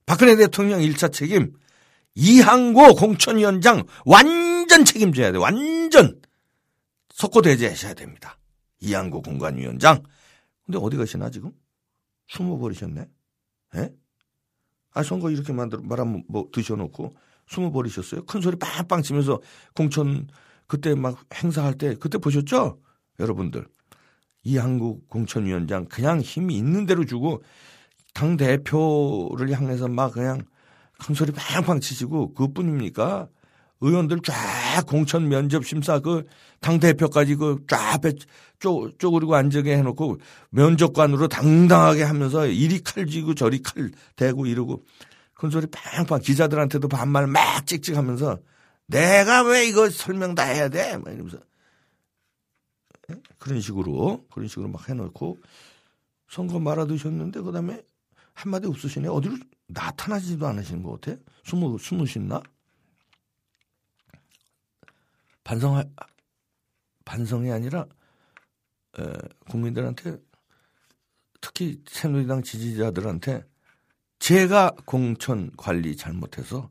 박근혜 0.07 0.35
대통령 0.35 0.79
1차 0.79 1.13
책임 1.13 1.53
이항고 2.15 2.95
공천위원장 2.95 3.83
완전 4.05 4.83
책임져야 4.83 5.31
돼. 5.31 5.37
완전 5.37 6.19
석고대죄하셔야 7.13 7.93
됩니다. 7.93 8.39
이항고 8.79 9.21
공관위원장. 9.21 10.01
근데 10.65 10.79
어디 10.81 10.97
가시나 10.97 11.29
지금? 11.29 11.51
숨어버리셨네. 12.29 13.07
예? 13.75 13.93
아 14.95 15.03
선거 15.03 15.29
이렇게 15.29 15.53
만들 15.53 15.79
말하면 15.83 16.23
뭐 16.27 16.49
드셔놓고 16.51 17.15
숨어버리셨어요. 17.49 18.25
큰 18.25 18.41
소리 18.41 18.57
빵빵 18.57 19.03
치면서 19.03 19.39
공천 19.75 20.27
그때 20.65 20.95
막 20.95 21.23
행사할 21.35 21.75
때 21.77 21.93
그때 21.99 22.17
보셨죠? 22.17 22.81
여러분들. 23.19 23.67
이 24.47 24.57
한국 24.57 25.09
공천위원장 25.09 25.85
그냥 25.85 26.21
힘이 26.21 26.55
있는 26.55 26.85
대로 26.85 27.05
주고 27.05 27.43
당 28.13 28.37
대표를 28.37 29.51
향해서 29.51 29.87
막 29.87 30.13
그냥 30.13 30.41
큰 30.99 31.13
소리 31.13 31.31
팡팡 31.31 31.79
치시고 31.79 32.33
그뿐입니까? 32.33 33.27
의원들 33.81 34.21
쫙 34.23 34.85
공천 34.87 35.27
면접 35.27 35.65
심사 35.65 35.99
그 35.99 36.23
당 36.59 36.79
대표까지 36.79 37.35
그쫙 37.35 38.01
쪼, 38.59 38.89
쪼그리고 38.97 39.35
앉게 39.35 39.77
해놓고 39.77 40.17
면접관으로 40.49 41.27
당당하게 41.27 42.03
하면서 42.03 42.47
이리 42.47 42.81
칼 42.81 43.05
쥐고 43.05 43.35
저리 43.35 43.61
칼 43.61 43.91
대고 44.15 44.45
이러고 44.47 44.83
큰 45.35 45.49
소리 45.49 45.67
팡팡 45.67 46.19
기자들한테도 46.19 46.87
반말 46.87 47.27
막 47.27 47.67
찍찍하면서 47.67 48.39
내가 48.87 49.43
왜 49.43 49.67
이거 49.67 49.89
설명 49.89 50.33
다 50.33 50.43
해야 50.43 50.69
돼? 50.69 50.97
막 50.97 51.13
이러면서 51.13 51.37
그런 53.39 53.61
식으로 53.61 54.25
그런 54.31 54.47
식으로 54.47 54.67
막 54.67 54.87
해놓고 54.89 55.37
선거 56.29 56.59
말아두셨는데 56.59 57.41
그다음에 57.41 57.81
한마디 58.33 58.67
없으시네. 58.67 59.07
어디로 59.07 59.37
나타나지도 59.67 60.45
않으시는 60.45 60.83
것 60.83 61.01
같아? 61.01 61.19
숨어 61.43 61.77
숨으셨나? 61.77 62.41
반성 65.43 65.91
반성이 67.05 67.51
아니라 67.51 67.87
에, 68.99 69.13
국민들한테 69.49 70.17
특히 71.39 71.81
새누리당 71.87 72.43
지지자들한테 72.43 73.45
제가 74.19 74.71
공천 74.85 75.51
관리 75.55 75.95
잘못해서 75.95 76.69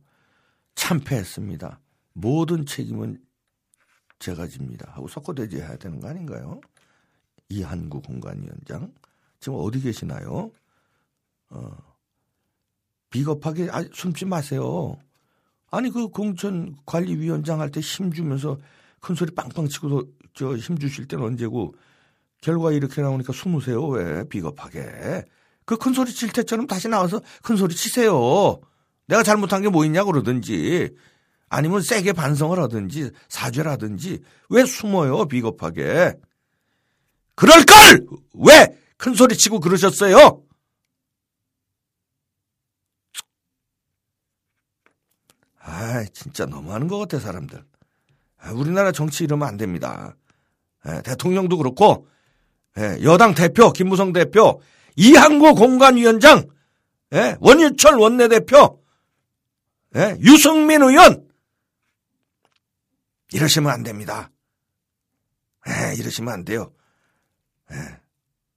참패했습니다. 0.75 1.81
모든 2.13 2.67
책임은 2.67 3.26
제가 4.19 4.47
집니다. 4.49 4.91
하고 4.93 5.09
석고대죄 5.09 5.59
해야 5.59 5.77
되는 5.77 6.01
거 6.01 6.09
아닌가요? 6.09 6.61
이한구 7.49 8.03
공관위원장. 8.03 8.93
지금 9.41 9.59
어디 9.61 9.81
계시나요? 9.81 10.51
어, 11.51 11.77
비겁하게, 13.11 13.69
아, 13.71 13.85
숨지 13.93 14.25
마세요. 14.25 14.97
아니, 15.71 15.91
그 15.91 16.09
공천 16.09 16.77
관리위원장 16.87 17.61
할 17.61 17.71
때 17.71 17.81
힘 17.81 18.13
주면서 18.13 18.59
큰 19.01 19.15
소리 19.15 19.35
빵빵 19.35 19.69
치고 19.69 20.03
저힘 20.35 20.79
주실 20.79 21.07
때는 21.07 21.25
언제고 21.25 21.75
결과 22.41 22.73
이렇게 22.73 23.03
나오니까 23.03 23.33
숨으세요. 23.33 23.87
왜? 23.89 24.25
비겁하게. 24.29 25.25
그 25.65 25.77
큰 25.77 25.93
소리 25.93 26.13
칠 26.13 26.31
때처럼 26.33 26.67
다시 26.67 26.89
나와서 26.89 27.21
큰 27.43 27.57
소리 27.57 27.75
치세요. 27.75 28.59
내가 29.07 29.23
잘못한 29.23 29.63
게 29.63 29.69
뭐 29.69 29.85
있냐 29.85 30.05
그러든지 30.05 30.95
아니면 31.49 31.81
세게 31.83 32.13
반성을 32.13 32.59
하든지 32.59 33.11
사죄를 33.29 33.79
든지 33.79 34.21
왜 34.51 34.65
숨어요 34.65 35.27
비겁하게 35.27 36.15
그럴 37.35 37.65
걸 37.65 38.07
왜 38.35 38.77
큰 38.99 39.15
소리 39.15 39.37
치고 39.37 39.61
그러셨어요? 39.61 40.43
아 45.61 46.05
진짜 46.13 46.47
너무하는 46.47 46.87
것 46.89 46.99
같아 46.99 47.19
사람들. 47.19 47.63
아, 48.39 48.53
우리나라 48.53 48.93
정치 48.93 49.25
이러면 49.25 49.49
안 49.49 49.57
됩니다. 49.57 50.15
예, 50.89 51.03
대통령도 51.03 51.57
그렇고 51.57 52.07
예, 52.79 52.99
여당 53.03 53.35
대표 53.35 53.73
김무성 53.73 54.13
대표 54.13 54.61
이항구 54.97 55.55
공관위원장 55.55 56.47
예, 57.15 57.37
원유철 57.41 57.97
원내대표 57.99 58.81
예, 59.97 60.17
유승민 60.21 60.83
의원 60.83 61.26
이러시면 63.37 63.71
안 63.71 63.83
됩니다. 63.83 64.31
에, 65.67 65.91
예, 65.91 65.95
이러시면 65.97 66.33
안 66.33 66.45
돼요. 66.47 66.73
에, 67.71 67.77
예, 67.77 68.01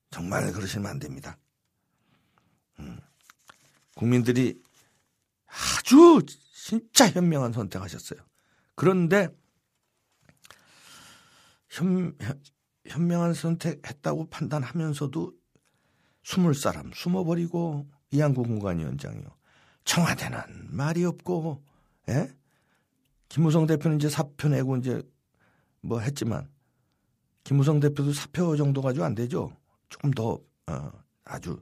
정말 0.10 0.54
그러시면 0.54 0.90
안 0.90 1.00
됩니다. 1.00 1.38
음, 2.80 2.98
국민들이 3.98 4.62
아주 5.48 6.26
진짜 6.54 7.10
현명한 7.10 7.52
선택하셨어요. 7.52 8.22
그런데 8.76 9.28
현, 11.68 12.18
현 12.88 13.08
명한 13.08 13.34
선택했다고 13.34 14.30
판단하면서도 14.30 15.34
숨을 16.24 16.54
사람 16.56 16.92
숨어버리고 16.94 17.86
이한구 18.12 18.44
공관위원장이요. 18.44 19.28
청와대는 19.84 20.70
말이 20.70 21.04
없고, 21.04 21.66
예? 22.08 22.34
김무성 23.30 23.66
대표는 23.68 23.98
이제 23.98 24.10
사표 24.10 24.50
내고 24.50 24.76
이제 24.78 25.02
뭐 25.82 26.00
했지만 26.00 26.50
김무성 27.44 27.80
대표도 27.80 28.14
사표 28.14 28.56
정도 28.58 28.82
가지고 28.82 29.06
안 29.06 29.16
되죠. 29.16 29.56
조금 29.88 30.12
더 30.12 30.40
어, 30.68 30.92
아주 31.24 31.62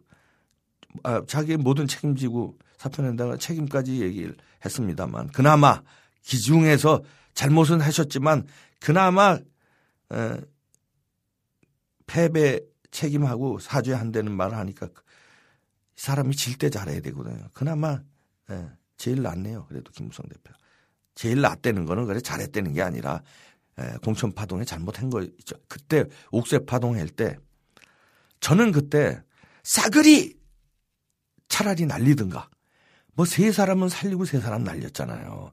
아, 1.03 1.21
자기 1.27 1.55
모든 1.57 1.87
책임지고 1.87 2.57
사표 2.77 3.03
낸다가 3.03 3.37
책임까지 3.37 4.01
얘기를 4.01 4.35
했습니다만 4.65 5.27
그나마 5.29 5.81
기중에서 6.23 7.03
잘못은 7.33 7.81
하셨지만 7.81 8.47
그나마 8.79 9.39
에, 10.11 10.41
패배 12.05 12.59
책임하고 12.91 13.59
사죄한다는 13.59 14.31
말을 14.35 14.57
하니까 14.57 14.89
사람이 15.95 16.35
질 16.35 16.57
때 16.57 16.69
잘해야 16.69 17.01
되거든요. 17.01 17.49
그나마 17.53 18.01
에, 18.49 18.69
제일 18.97 19.21
낫네요. 19.21 19.65
그래도 19.67 19.91
김무성 19.91 20.25
대표. 20.27 20.53
제일 21.17 21.41
낫다는 21.41 21.85
거는 21.85 22.05
그래 22.05 22.21
잘했다는 22.21 22.73
게 22.73 22.81
아니라 22.83 23.21
공천 24.03 24.31
파동에 24.33 24.63
잘못한 24.63 25.09
거 25.09 25.21
있죠. 25.23 25.55
그때 25.67 26.05
옥새 26.31 26.59
파동 26.65 26.95
할 26.95 27.09
때 27.09 27.37
저는 28.39 28.71
그때 28.71 29.19
싸그리 29.63 30.37
차라리 31.49 31.85
날리든가. 31.85 32.49
뭐 33.15 33.25
세 33.25 33.51
사람은 33.51 33.89
살리고 33.89 34.25
세 34.25 34.39
사람 34.39 34.63
날렸잖아요. 34.63 35.51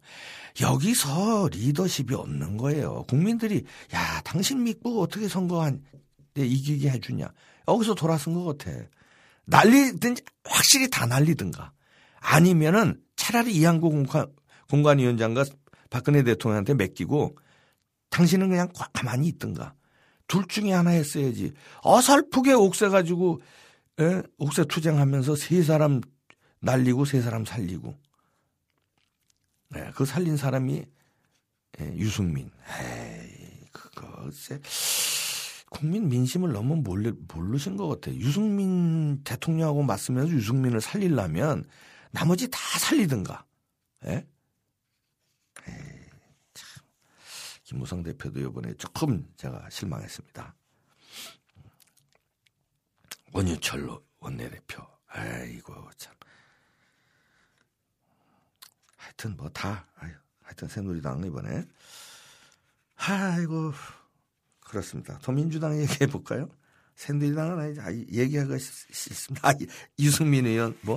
여기서 0.61 1.49
리더십이 1.51 2.15
없는 2.15 2.59
거예요. 2.59 3.05
국민들이 3.09 3.65
야 3.95 4.21
당신 4.21 4.63
믿고 4.65 5.01
어떻게 5.01 5.29
선거한 5.29 5.83
내 6.35 6.45
이기게 6.45 6.91
해주냐. 6.91 7.33
여기서 7.67 7.95
돌아선 7.95 8.35
것 8.35 8.59
같아. 8.59 8.71
날리든지 9.47 10.23
확실히 10.45 10.91
다 10.91 11.07
날리든가. 11.07 11.73
아니면은 12.21 13.01
차라리 13.17 13.55
이한구 13.55 13.89
공관, 13.89 14.27
공관위원장과 14.71 15.45
박근혜 15.91 16.23
대통령한테 16.23 16.75
맡기고 16.75 17.37
당신은 18.11 18.49
그냥 18.49 18.69
가만히 18.93 19.29
있든가. 19.29 19.75
둘 20.27 20.47
중에 20.47 20.73
하나 20.73 20.91
했어야지. 20.91 21.53
어설프게 21.83 22.53
옥새 22.53 22.89
가지고 22.89 23.41
예? 24.01 24.23
옥새 24.39 24.65
투쟁하면서 24.65 25.37
세 25.37 25.63
사람 25.63 26.01
날리고 26.61 27.05
세 27.05 27.21
사람 27.21 27.45
살리고. 27.45 27.95
네, 29.71 29.91
그 29.95 30.05
살린 30.05 30.37
사람이 30.37 30.85
예, 31.81 31.97
유승민. 31.97 32.51
에이, 32.81 33.65
쎄. 34.33 34.61
국민 35.71 36.09
민심을 36.09 36.53
너무 36.53 36.77
몰래, 36.77 37.11
모르신 37.33 37.77
것 37.77 37.89
같아요. 37.89 38.15
유승민 38.17 39.23
대통령하고 39.25 39.83
맞서면서 39.83 40.33
유승민을 40.33 40.81
살리려면 40.81 41.65
나머지 42.13 42.49
다 42.49 42.59
살리든가. 42.79 43.45
예? 44.07 44.25
에이, 45.67 45.75
참. 46.55 46.85
김무성 47.75 48.05
대표도 48.05 48.39
이번에 48.39 48.73
조금 48.75 49.29
제가 49.37 49.69
실망했습니다. 49.69 50.55
원유철 53.33 53.89
원내대표. 54.21 54.87
아이고, 55.09 55.91
참. 55.97 56.15
하여튼 58.97 59.37
뭐 59.37 59.49
다, 59.49 59.89
하여튼 60.43 60.69
새누리당 60.69 61.25
이번에. 61.25 61.65
아이고, 62.95 63.73
그렇습니다. 64.61 65.19
더 65.19 65.33
민주당 65.33 65.75
얘기해 65.83 66.07
볼까요? 66.07 66.49
새누리당은 66.95 67.59
아니, 67.59 67.81
아, 67.81 67.93
얘기하기가 67.93 68.57
싫습니다. 68.57 69.49
아, 69.49 69.53
유승민 69.99 70.47
의원, 70.47 70.79
뭐, 70.83 70.97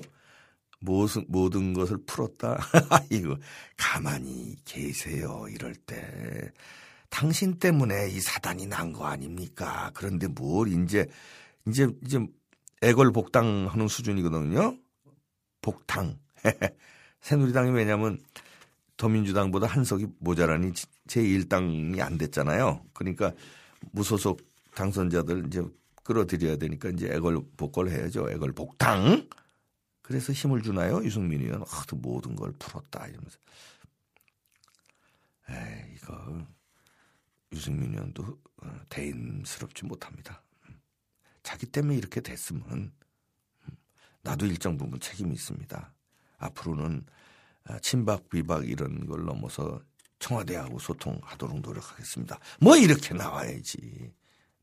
모든, 0.79 1.25
모든 1.27 1.73
것을 1.73 1.97
풀었다. 2.05 2.57
이거, 3.09 3.37
가만히 3.75 4.55
계세요. 4.65 5.45
이럴 5.49 5.73
때. 5.75 6.51
당신 7.09 7.57
때문에 7.57 8.09
이 8.09 8.19
사단이 8.19 8.67
난 8.67 8.91
거 8.93 9.05
아닙니까? 9.05 9.91
그런데 9.93 10.27
뭘 10.27 10.67
이제, 10.67 11.07
이제, 11.67 11.87
이제 12.05 12.19
애걸 12.83 13.11
복당하는 13.11 13.87
수준이거든요. 13.87 14.77
복당. 15.61 16.17
새누리당이 17.21 17.71
왜냐면 17.71 18.19
더민주당보다 18.97 19.67
한석이 19.67 20.07
모자라니 20.19 20.71
제1당이 21.07 21.99
안 22.01 22.17
됐잖아요. 22.17 22.83
그러니까 22.93 23.31
무소속 23.91 24.41
당선자들 24.75 25.45
이제 25.47 25.63
끌어들여야 26.03 26.57
되니까 26.57 26.89
이제 26.89 27.07
애걸 27.07 27.39
복걸 27.57 27.89
해야죠. 27.89 28.29
애걸 28.31 28.53
복당. 28.53 29.27
그래서 30.07 30.31
힘을 30.31 30.61
주나요? 30.61 31.03
유승민 31.03 31.41
의원. 31.41 31.63
아, 31.63 31.83
모든 31.95 32.33
걸 32.37 32.53
풀었다. 32.53 33.07
이러면서. 33.07 33.37
에이, 35.49 35.95
이거. 35.97 36.47
유승민 37.51 37.91
의원도 37.91 38.23
어, 38.63 38.79
대인스럽지 38.87 39.83
못합니다. 39.83 40.41
자기 41.43 41.65
때문에 41.65 41.97
이렇게 41.97 42.21
됐으면 42.21 42.63
음, 42.69 43.77
나도 44.21 44.45
일정 44.45 44.77
부분 44.77 44.97
책임이 44.97 45.33
있습니다. 45.33 45.93
앞으로는 46.37 47.05
아, 47.65 47.77
친박, 47.79 48.29
비박 48.29 48.65
이런 48.65 49.05
걸 49.07 49.25
넘어서 49.25 49.81
청와대하고 50.19 50.79
소통하도록 50.79 51.59
노력하겠습니다. 51.59 52.39
뭐 52.61 52.77
이렇게 52.77 53.13
나와야지. 53.13 54.13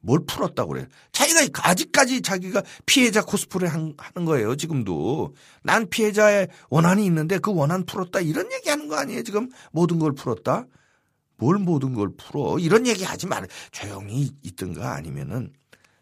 뭘 0.04 0.20
풀었다고 0.26 0.74
그래. 0.74 0.86
자기가 1.12 1.68
아직까지 1.68 2.20
자기가 2.20 2.62
피해자 2.84 3.22
코스프레 3.24 3.66
하는 3.68 4.24
거예요. 4.26 4.54
지금도. 4.54 5.34
난 5.62 5.88
피해자의 5.88 6.48
원한이 6.68 7.04
있는데 7.06 7.38
그 7.38 7.52
원한 7.52 7.86
풀었다. 7.86 8.20
이런 8.20 8.52
얘기 8.52 8.68
하는 8.68 8.86
거 8.88 8.96
아니에요. 8.96 9.22
지금 9.22 9.50
모든 9.72 9.98
걸 9.98 10.14
풀었다. 10.14 10.66
뭘 11.36 11.58
모든 11.58 11.94
걸 11.94 12.10
풀어. 12.16 12.58
이런 12.58 12.86
얘기 12.86 13.02
하지 13.02 13.26
말. 13.26 13.48
조용히 13.72 14.30
있든가 14.42 14.94
아니면은 14.94 15.52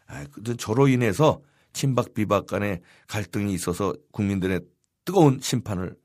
아, 0.07 0.25
저로 0.57 0.89
인해서 0.89 1.41
친박 1.71 2.13
비박 2.13 2.45
간의 2.45 2.81
갈등이 3.07 3.53
있어서 3.53 3.93
국민들의 4.11 4.59
뜨거운 5.05 5.39
심판을 5.41 5.95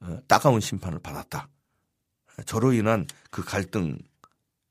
어, 0.00 0.18
따가운 0.26 0.60
심판을 0.60 0.98
받았다. 0.98 1.48
저로 2.46 2.72
인한 2.72 3.06
그 3.30 3.44
갈등 3.44 3.96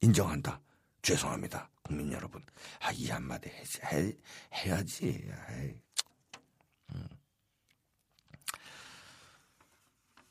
인정한다. 0.01 0.59
죄송합니다. 1.01 1.69
국민 1.83 2.11
여러분. 2.11 2.41
아, 2.79 2.91
이 2.91 3.09
한마디 3.09 3.49
해, 3.49 3.63
해, 3.91 4.15
해 4.53 4.69
야지. 4.69 5.29
음. 6.95 7.07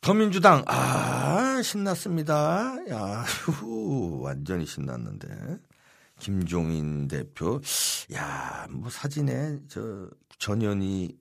더민주당, 0.00 0.64
아, 0.66 1.62
신났습니다. 1.62 2.76
야, 2.90 3.22
후, 3.22 4.20
완전히 4.22 4.66
신났는데. 4.66 5.58
김종인 6.18 7.08
대표, 7.08 7.60
야, 8.14 8.66
뭐 8.70 8.88
사진에 8.90 9.58
저 9.68 10.08
전현희 10.38 11.18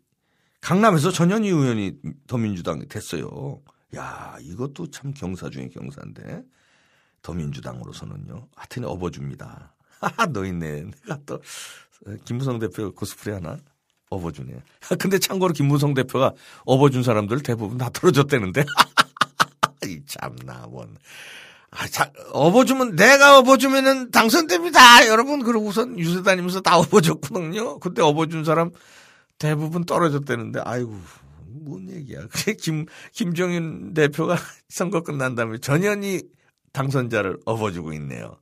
강남에서 0.62 1.12
전현희 1.12 1.50
의원이 1.50 2.00
더민주당 2.28 2.88
됐어요. 2.88 3.62
야, 3.96 4.38
이것도 4.40 4.92
참 4.92 5.12
경사 5.14 5.50
중에 5.50 5.70
경사인데. 5.70 6.44
더민주당으로서는요. 7.24 8.48
하여튼 8.56 8.86
업어줍니다. 8.86 9.74
너 10.32 10.46
있네. 10.46 10.86
내가 11.06 11.20
또, 11.26 11.42
김무성 12.26 12.60
대표 12.60 12.92
코스프레 12.94 13.36
하나? 13.36 13.58
업어주네. 14.10 14.62
근데 15.00 15.18
참고로 15.18 15.54
김무성 15.54 15.94
대표가 15.94 16.34
업어준 16.66 17.02
사람들 17.02 17.44
대부분 17.44 17.78
다 17.78 17.90
떨어졌다는데. 17.90 18.66
이 19.88 20.02
참나, 20.06 20.68
뭔. 20.70 20.98
아, 21.72 21.88
자, 21.88 22.12
업어주면, 22.34 22.98
내가 22.98 23.40
업어주면은 23.40 24.12
당선됩니다. 24.12 25.08
여러분, 25.08 25.42
그러고선 25.42 25.98
유세 25.98 26.22
다니면서 26.22 26.60
다 26.60 26.78
업어줬거든요. 26.78 27.80
그때 27.80 28.02
업어준 28.02 28.44
사람 28.44 28.72
대부분 29.40 29.86
떨어졌다는데, 29.86 30.62
아이고, 30.66 30.94
뭔 31.46 31.90
얘기야. 31.90 32.28
그게 32.32 32.54
김, 32.54 32.86
김종인 33.14 33.94
대표가 33.94 34.36
선거 34.68 35.02
끝난 35.02 35.36
다음에 35.36 35.58
전현희 35.58 36.24
당선자를 36.74 37.38
업어주고 37.46 37.94
있네요. 37.94 38.38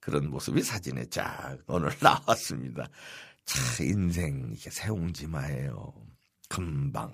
그런 0.00 0.30
모습이 0.30 0.62
사진에 0.62 1.06
쫙 1.06 1.58
오늘 1.66 1.90
나왔습니다. 2.00 2.88
차, 3.44 3.84
인생, 3.84 4.50
이게 4.52 4.70
새옹지마예요. 4.70 5.92
금방, 6.48 7.12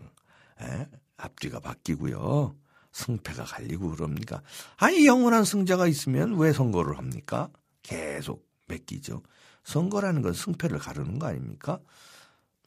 에? 0.60 0.86
앞뒤가 1.16 1.60
바뀌고요. 1.60 2.56
승패가 2.92 3.44
갈리고 3.44 3.90
그럽니까? 3.90 4.42
아니, 4.76 5.06
영원한 5.06 5.44
승자가 5.44 5.86
있으면 5.86 6.36
왜 6.38 6.52
선거를 6.52 6.98
합니까? 6.98 7.50
계속 7.82 8.48
맡기죠. 8.66 9.22
선거라는 9.64 10.22
건 10.22 10.32
승패를 10.32 10.78
가르는 10.78 11.18
거 11.18 11.26
아닙니까? 11.26 11.80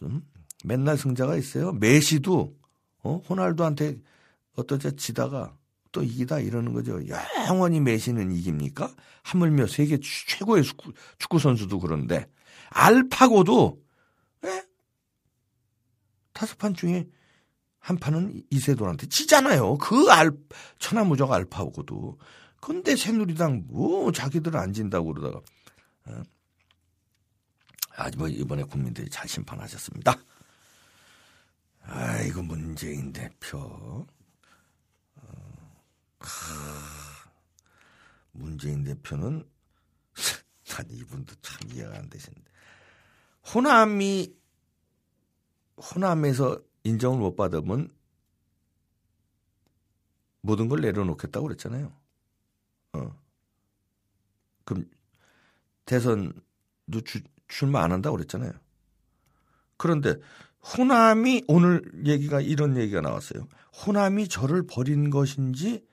음? 0.03 0.21
맨날 0.63 0.97
승자가 0.97 1.35
있어요. 1.35 1.73
메시도 1.73 2.55
어? 3.03 3.21
호날두한테 3.27 3.99
어떠자 4.55 4.91
지다가 4.91 5.55
또 5.91 6.03
이기다 6.03 6.39
이러는 6.39 6.73
거죠. 6.73 6.99
영원히 7.47 7.79
메시는 7.79 8.31
이깁니까? 8.31 8.93
하물며 9.23 9.67
세계 9.67 9.99
최고의 9.99 10.63
축구, 10.63 11.39
선수도 11.39 11.79
그런데 11.79 12.29
알파고도 12.69 13.81
예? 14.45 14.63
다섯 16.33 16.57
판 16.57 16.73
중에 16.73 17.07
한 17.79 17.97
판은 17.97 18.43
이세돌한테 18.49 19.07
지잖아요. 19.07 19.77
그 19.77 20.09
알, 20.11 20.31
천하무적 20.79 21.31
알파고도. 21.31 22.19
근데 22.61 22.95
새누리당 22.95 23.65
뭐 23.67 24.11
자기들 24.11 24.55
안 24.55 24.71
진다고 24.71 25.13
그러다가 25.13 25.41
어? 26.05 26.21
아주 27.95 28.17
뭐 28.17 28.27
이번에 28.27 28.63
국민들이 28.63 29.09
잘 29.09 29.27
심판하셨습니다. 29.27 30.15
아이고 31.83 32.43
문재인 32.43 33.11
대표. 33.11 34.05
어, 36.21 37.29
문재인 38.31 38.83
대표는 38.83 39.47
난 40.65 40.85
이분도 40.89 41.35
참 41.41 41.71
이해가 41.71 41.97
안 41.97 42.09
되시는데 42.09 42.51
호남이 43.53 44.35
호남에서 45.77 46.61
인정을 46.83 47.19
못 47.19 47.35
받으면 47.35 47.91
모든 50.41 50.67
걸 50.67 50.81
내려놓겠다고 50.81 51.47
그랬잖아요. 51.47 51.93
어. 52.93 53.15
그럼 54.65 54.89
대선도 55.85 57.01
주, 57.05 57.21
출마 57.47 57.83
안 57.83 57.91
한다고 57.91 58.15
그랬잖아요. 58.15 58.51
그런데 59.77 60.15
호남이 60.77 61.45
오늘 61.47 61.81
얘기가 62.05 62.41
이런 62.41 62.77
얘기가 62.77 63.01
나왔어요. 63.01 63.47
호남이 63.85 64.27
저를 64.27 64.65
버린 64.67 65.09
것인지 65.09 65.85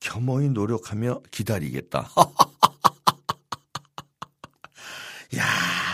겸허히 0.00 0.50
노력하며 0.50 1.20
기다리겠다. 1.30 2.10
야, 5.36 5.44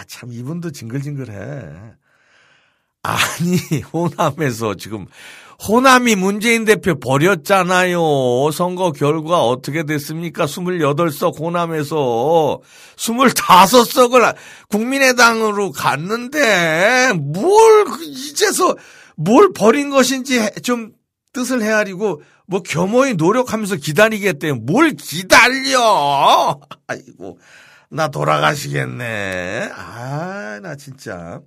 참 0.07 0.33
이분도 0.33 0.73
징글징글해. 0.73 1.35
아니, 3.03 3.83
호남에서 3.93 4.77
지금 4.77 5.07
호남이 5.69 6.17
문재인 6.17 6.65
대표 6.65 6.99
버렸잖아요. 6.99 8.01
선거 8.53 8.91
결과 8.91 9.45
어떻게 9.45 9.85
됐습니까? 9.85 10.47
28석 10.47 11.39
호남에서 11.39 12.61
25석을 12.97 14.35
국민의당으로 14.69 15.71
갔는데 15.71 17.13
뭘 17.15 17.87
이제서 18.03 18.75
뭘 19.17 19.53
버린 19.53 19.91
것인지 19.91 20.51
좀 20.63 20.93
뜻을 21.33 21.63
헤아리고 21.63 22.23
뭐 22.53 22.63
겸허히 22.63 23.15
노력하면서 23.15 23.77
기다리겠대요. 23.77 24.57
뭘 24.57 24.91
기다려! 24.93 26.61
아이고, 26.87 27.39
나 27.91 28.09
돌아가시겠네. 28.09 29.71
아, 29.73 30.61
나 30.63 30.77
진짜. 30.77 31.41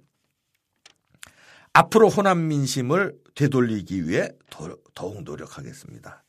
앞으로 1.74 2.10
호남 2.10 2.48
민심을 2.48 3.16
되돌리기 3.36 4.08
위해 4.08 4.30
더욱 4.96 5.22
노력하겠습니다. 5.24 6.24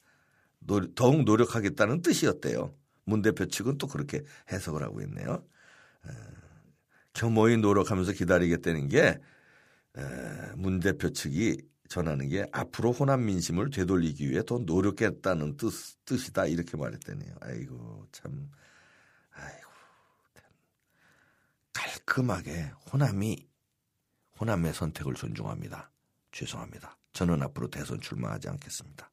더욱 0.94 1.24
노력하겠다는 1.24 2.02
뜻이었대요. 2.02 2.74
문 3.06 3.22
대표 3.22 3.46
측은 3.46 3.78
또 3.78 3.86
그렇게 3.86 4.22
해석을 4.52 4.82
하고 4.82 5.00
있네요. 5.00 5.42
겸허히 7.14 7.56
노력하면서 7.56 8.12
기다리겠다는 8.12 8.88
게 8.88 9.18
문 10.56 10.80
대표 10.80 11.10
측이 11.10 11.60
전하는 11.88 12.28
게 12.28 12.46
앞으로 12.52 12.92
호남 12.92 13.24
민심을 13.26 13.70
되돌리기 13.70 14.30
위해 14.30 14.42
더 14.44 14.58
노력했다는 14.58 15.56
뜻, 15.56 15.72
뜻이다 16.04 16.46
이렇게 16.46 16.76
말했다네요. 16.76 17.36
아이고 17.40 18.06
참 18.12 18.50
아이고 19.32 19.70
깔끔하게 21.72 22.72
호남이 22.92 23.48
호남의 24.40 24.74
선택을 24.74 25.14
존중합니다. 25.14 25.90
죄송합니다. 26.32 26.98
저는 27.12 27.42
앞으로 27.42 27.70
대선 27.70 28.00
출마하지 28.00 28.48
않겠습니다. 28.48 29.10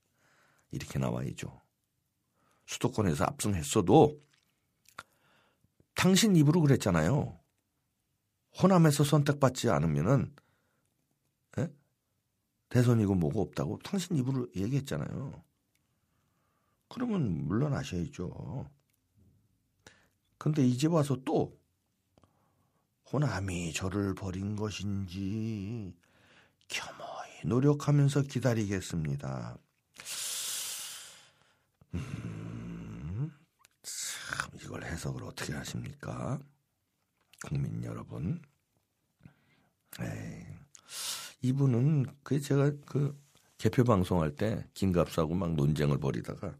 이렇게 0.72 1.00
나와야죠. 1.00 1.62
수도권에서 2.66 3.24
압승했어도 3.26 4.20
당신 5.96 6.36
입으로 6.36 6.62
그랬잖아요. 6.62 7.40
호남에서 8.62 9.04
선택받지 9.04 9.70
않으면은 9.70 10.34
에? 10.36 10.43
대선이고 12.74 13.14
뭐고 13.14 13.44
없다고 13.44 13.78
당신 13.84 14.16
입으로 14.16 14.48
얘기했잖아요. 14.56 15.44
그러면 16.90 17.46
물러나셔야죠. 17.46 18.68
근데 20.40 20.66
이제 20.66 20.88
와서 20.88 21.16
또 21.24 21.56
호남이 23.12 23.74
저를 23.74 24.16
버린 24.16 24.56
것인지 24.56 25.96
겸허히 26.68 27.46
노력하면서 27.46 28.24
기다리겠습니다. 28.24 29.56
음, 31.94 33.32
참 33.84 34.50
이걸 34.56 34.84
해석을 34.84 35.26
어떻게 35.26 35.54
하십니까? 35.54 36.40
국민 37.46 37.84
여러분. 37.84 38.42
에이, 40.02 40.53
이분은 41.44 42.06
그 42.24 42.40
제가 42.40 42.72
그 42.86 43.22
개표 43.58 43.84
방송할 43.84 44.32
때 44.32 44.66
김갑수하고 44.74 45.36
막 45.36 45.54
논쟁을 45.54 46.00
벌이다가 46.00 46.56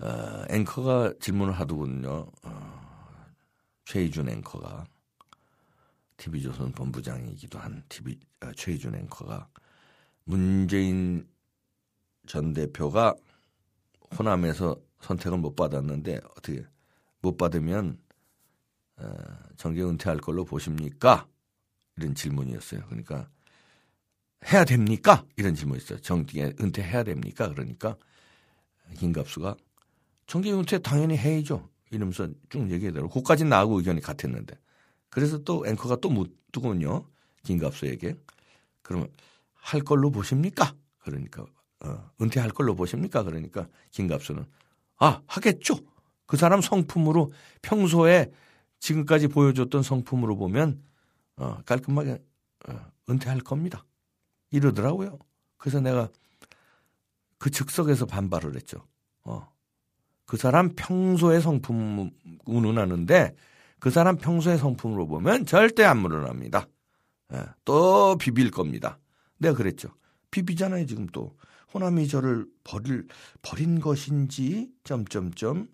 어, 0.00 0.44
앵커가 0.48 1.12
질문을 1.20 1.52
하더군요. 1.52 2.26
어, 2.42 3.26
최희준 3.84 4.30
앵커가 4.30 4.86
TV조선 6.16 6.72
본부장이기도 6.72 7.58
한 7.58 7.84
TV 7.90 8.18
아, 8.40 8.50
최희준 8.56 8.94
앵커가 8.94 9.46
문재인 10.24 11.28
전 12.26 12.54
대표가 12.54 13.14
호남에서 14.18 14.80
선택을 15.00 15.36
못 15.36 15.54
받았는데 15.54 16.20
어떻게 16.36 16.64
못 17.20 17.36
받으면 17.36 17.98
어, 18.96 19.12
정계 19.58 19.82
은퇴할 19.82 20.18
걸로 20.18 20.46
보십니까? 20.46 21.28
이런 21.96 22.14
질문이었어요. 22.14 22.86
그러니까 22.86 23.28
해야 24.46 24.64
됩니까? 24.64 25.24
이런 25.36 25.54
질문이었어요. 25.54 26.00
정계 26.00 26.54
은퇴해야 26.60 27.04
됩니까? 27.04 27.48
그러니까 27.48 27.96
김갑수가 28.98 29.56
정계 30.26 30.52
은퇴 30.52 30.78
당연히 30.78 31.16
해야죠. 31.16 31.68
이러면서 31.90 32.28
쭉 32.48 32.70
얘기하더라고. 32.70 33.12
그까지 33.12 33.44
나하고 33.44 33.78
의견이 33.78 34.00
같았는데. 34.00 34.56
그래서 35.08 35.38
또 35.38 35.66
앵커가 35.66 35.96
또 35.96 36.08
묻더군요. 36.08 37.04
김갑수에게. 37.42 38.16
그러면 38.82 39.08
할 39.54 39.80
걸로 39.82 40.10
보십니까? 40.10 40.74
그러니까 41.00 41.44
어, 41.80 42.10
은퇴할 42.20 42.50
걸로 42.50 42.74
보십니까? 42.74 43.22
그러니까 43.22 43.68
김갑수는 43.90 44.44
아 44.98 45.20
하겠죠. 45.26 45.78
그 46.26 46.36
사람 46.36 46.60
성품으로 46.60 47.32
평소에 47.62 48.30
지금까지 48.78 49.28
보여줬던 49.28 49.82
성품으로 49.82 50.36
보면 50.36 50.82
어, 51.36 51.58
깔끔하게 51.64 52.22
어, 52.68 52.86
은퇴할 53.08 53.40
겁니다. 53.40 53.84
이러더라고요. 54.50 55.18
그래서 55.56 55.80
내가 55.80 56.08
그 57.38 57.50
즉석에서 57.50 58.06
반발을 58.06 58.56
했죠. 58.56 58.86
어. 59.24 59.48
그 60.26 60.36
사람 60.36 60.74
평소의 60.76 61.40
성품 61.40 62.10
운운하는데 62.44 63.34
그 63.80 63.90
사람 63.90 64.16
평소의 64.16 64.58
성품으로 64.58 65.08
보면 65.08 65.46
절대 65.46 65.84
안 65.84 65.98
물러납니다. 65.98 66.68
예, 67.32 67.44
또 67.64 68.16
비빌 68.16 68.50
겁니다. 68.50 68.98
내가 69.38 69.56
그랬죠. 69.56 69.88
비비잖아요, 70.30 70.86
지금 70.86 71.06
또. 71.06 71.36
호남이 71.72 72.08
저를 72.08 72.46
버릴, 72.62 73.06
버린 73.42 73.80
것인지, 73.80 74.68
점점점, 74.84 75.68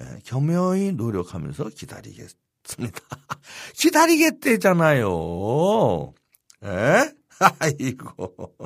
예, 0.00 0.18
겸허히 0.24 0.92
노력하면서 0.92 1.70
기다리겠습니다. 1.70 2.38
기다리겠대잖아요. 3.74 6.14
예? 6.64 7.12
아이고. 7.58 8.56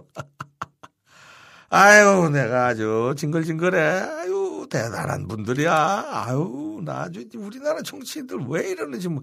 아유, 1.68 2.30
내가 2.30 2.66
아주 2.66 3.14
징글징글해. 3.16 3.80
아유, 3.80 4.66
대단한 4.70 5.26
분들이야. 5.28 5.74
아유, 6.08 6.80
나 6.84 7.02
아주 7.02 7.24
우리나라 7.36 7.82
정치인들 7.82 8.38
왜 8.48 8.70
이러는지 8.70 9.08
뭐. 9.08 9.22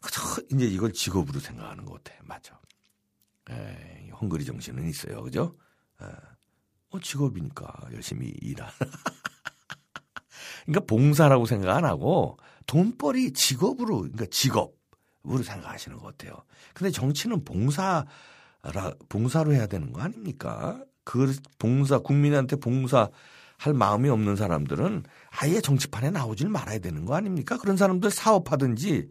그저 0.00 0.20
이제 0.52 0.66
이걸 0.66 0.92
직업으로 0.92 1.40
생각하는 1.40 1.84
것 1.84 2.02
같아. 2.02 2.18
맞아. 2.24 2.58
에 3.50 4.10
헝그리 4.20 4.44
정신은 4.44 4.88
있어요. 4.88 5.22
그죠? 5.22 5.56
에, 6.02 6.06
어, 6.90 7.00
직업이니까 7.00 7.72
열심히 7.92 8.28
일하. 8.40 8.70
그러니까 10.64 10.86
봉사라고 10.86 11.46
생각 11.46 11.76
안 11.76 11.84
하고 11.84 12.38
돈벌이 12.66 13.32
직업으로, 13.32 13.98
그러니까 13.98 14.26
직업으로 14.26 15.42
생각하시는 15.44 15.96
것 15.98 16.06
같아요. 16.06 16.44
근데 16.74 16.90
정치는 16.90 17.44
봉사라, 17.44 18.06
봉사로 19.08 19.52
해야 19.52 19.66
되는 19.66 19.92
거 19.92 20.00
아닙니까? 20.00 20.82
그 21.04 21.34
봉사 21.58 21.98
국민한테 21.98 22.56
봉사 22.56 23.10
할 23.58 23.72
마음이 23.72 24.08
없는 24.08 24.36
사람들은 24.36 25.04
아예 25.30 25.60
정치판에 25.60 26.10
나오질 26.10 26.48
말아야 26.48 26.78
되는 26.78 27.04
거 27.04 27.14
아닙니까? 27.14 27.56
그런 27.58 27.76
사람들 27.76 28.10
사업하든지 28.10 29.08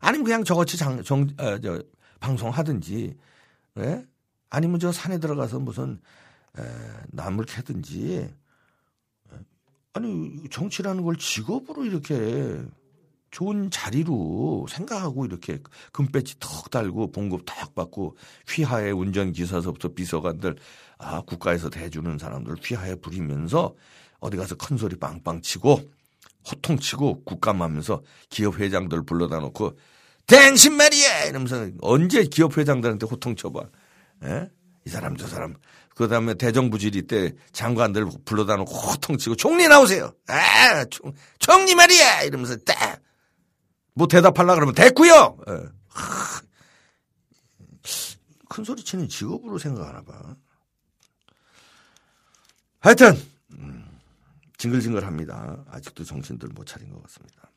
아니면 0.00 0.24
그냥 0.24 0.44
저같이 0.44 0.76
장, 0.76 1.02
정, 1.02 1.28
어, 1.38 1.58
저, 1.58 1.82
방송하든지 2.20 3.16
예? 3.78 4.06
아니면 4.50 4.78
저 4.80 4.92
산에 4.92 5.18
들어가서 5.18 5.58
무슨 5.58 6.00
에, 6.58 6.62
나물 7.08 7.44
캐든지 7.46 8.32
아니 9.94 10.48
정치라는 10.50 11.02
걸 11.02 11.16
직업으로 11.16 11.84
이렇게 11.84 12.62
좋은 13.32 13.70
자리로 13.70 14.66
생각하고 14.68 15.24
이렇게 15.24 15.58
금배지 15.92 16.36
턱 16.38 16.70
달고 16.70 17.10
봉급 17.10 17.42
탁 17.46 17.74
받고 17.74 18.16
휘하에 18.48 18.90
운전기사서부터 18.90 19.94
비서관들 19.94 20.56
아 20.98 21.22
국가에서 21.22 21.70
대주는 21.70 22.18
사람들 22.18 22.56
휘하에 22.62 22.96
부리면서 22.96 23.74
어디 24.20 24.36
가서 24.36 24.54
큰 24.54 24.76
소리 24.76 24.96
빵빵 24.96 25.40
치고 25.40 25.80
호통 26.48 26.78
치고 26.78 27.24
국감하면서 27.24 28.02
기업 28.28 28.60
회장들 28.60 29.04
불러다 29.04 29.38
놓고 29.38 29.78
댕신 30.26 30.74
말이야 30.74 31.24
이러면서 31.24 31.68
언제 31.80 32.24
기업 32.24 32.56
회장들한테 32.56 33.06
호통 33.06 33.34
쳐봐. 33.34 33.60
에? 34.24 34.48
이 34.86 34.90
사람 34.90 35.16
저 35.16 35.26
사람. 35.26 35.54
그 35.94 36.06
다음에 36.06 36.34
대정부 36.34 36.78
질의 36.78 37.02
때 37.02 37.32
장관들 37.52 38.06
불러다 38.24 38.56
놓고 38.56 38.72
호통 38.72 39.18
치고 39.18 39.36
총리 39.36 39.68
나오세요 39.68 40.12
아 40.26 40.84
총, 40.86 41.12
총리 41.38 41.74
말이야 41.74 42.22
이러면서 42.22 42.56
딱 42.64 43.00
뭐 43.94 44.06
대답하려 44.06 44.54
그러면 44.54 44.74
됐고요. 44.74 45.38
예. 45.48 45.68
큰 48.48 48.64
소리 48.64 48.82
치는 48.84 49.08
직업으로 49.08 49.58
생각하나 49.58 50.02
봐. 50.02 50.36
하여튼 52.80 53.16
음, 53.52 53.98
징글징글합니다. 54.58 55.64
아직도 55.68 56.04
정신들 56.04 56.48
못 56.50 56.66
차린 56.66 56.90
것 56.90 57.02
같습니다. 57.04 57.50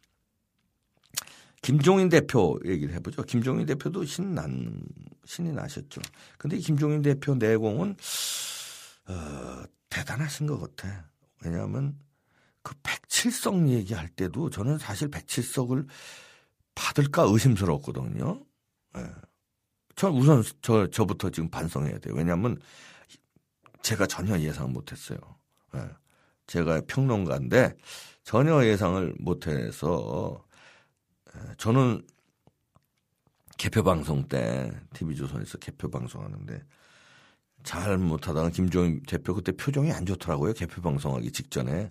김종인 1.61 2.09
대표 2.09 2.59
얘기를 2.63 2.93
해보죠. 2.93 3.23
김종인 3.23 3.65
대표도 3.65 4.05
신난 4.05 4.83
신이 5.25 5.51
나셨죠. 5.51 5.99
근데 6.37 6.57
김종인 6.59 7.01
대표 7.01 7.33
내공은 7.33 7.97
어, 9.07 9.63
대단하신 9.89 10.47
것 10.47 10.59
같아. 10.59 11.09
왜냐하면 11.43 11.97
그 12.61 12.73
백칠석 12.83 13.67
얘기할 13.67 14.09
때도 14.09 14.49
저는 14.49 14.77
사실 14.77 15.09
백칠석을 15.09 15.87
받을까 16.75 17.23
의심스러웠거든요. 17.23 18.43
예. 18.97 19.11
전 19.95 20.13
우선 20.13 20.43
저 20.61 20.87
저부터 20.89 21.29
지금 21.29 21.49
반성해야 21.49 21.99
돼요. 21.99 22.13
왜냐하면 22.15 22.59
제가 23.81 24.05
전혀 24.07 24.37
예상 24.39 24.71
못했어요. 24.73 25.17
예. 25.75 25.89
제가 26.47 26.81
평론가인데 26.87 27.75
전혀 28.23 28.63
예상을 28.65 29.15
못해서 29.19 30.45
예. 31.35 31.39
저는 31.57 32.05
개표 33.57 33.83
방송 33.83 34.27
때 34.27 34.71
TV조선에서 34.93 35.57
개표 35.59 35.89
방송하는데 35.89 36.61
잘 37.63 37.97
못하다가 37.97 38.49
김종인 38.49 39.01
대표 39.03 39.33
그때 39.33 39.51
표정이 39.51 39.91
안 39.91 40.05
좋더라고요. 40.05 40.53
개표 40.53 40.81
방송하기 40.81 41.31
직전에. 41.31 41.89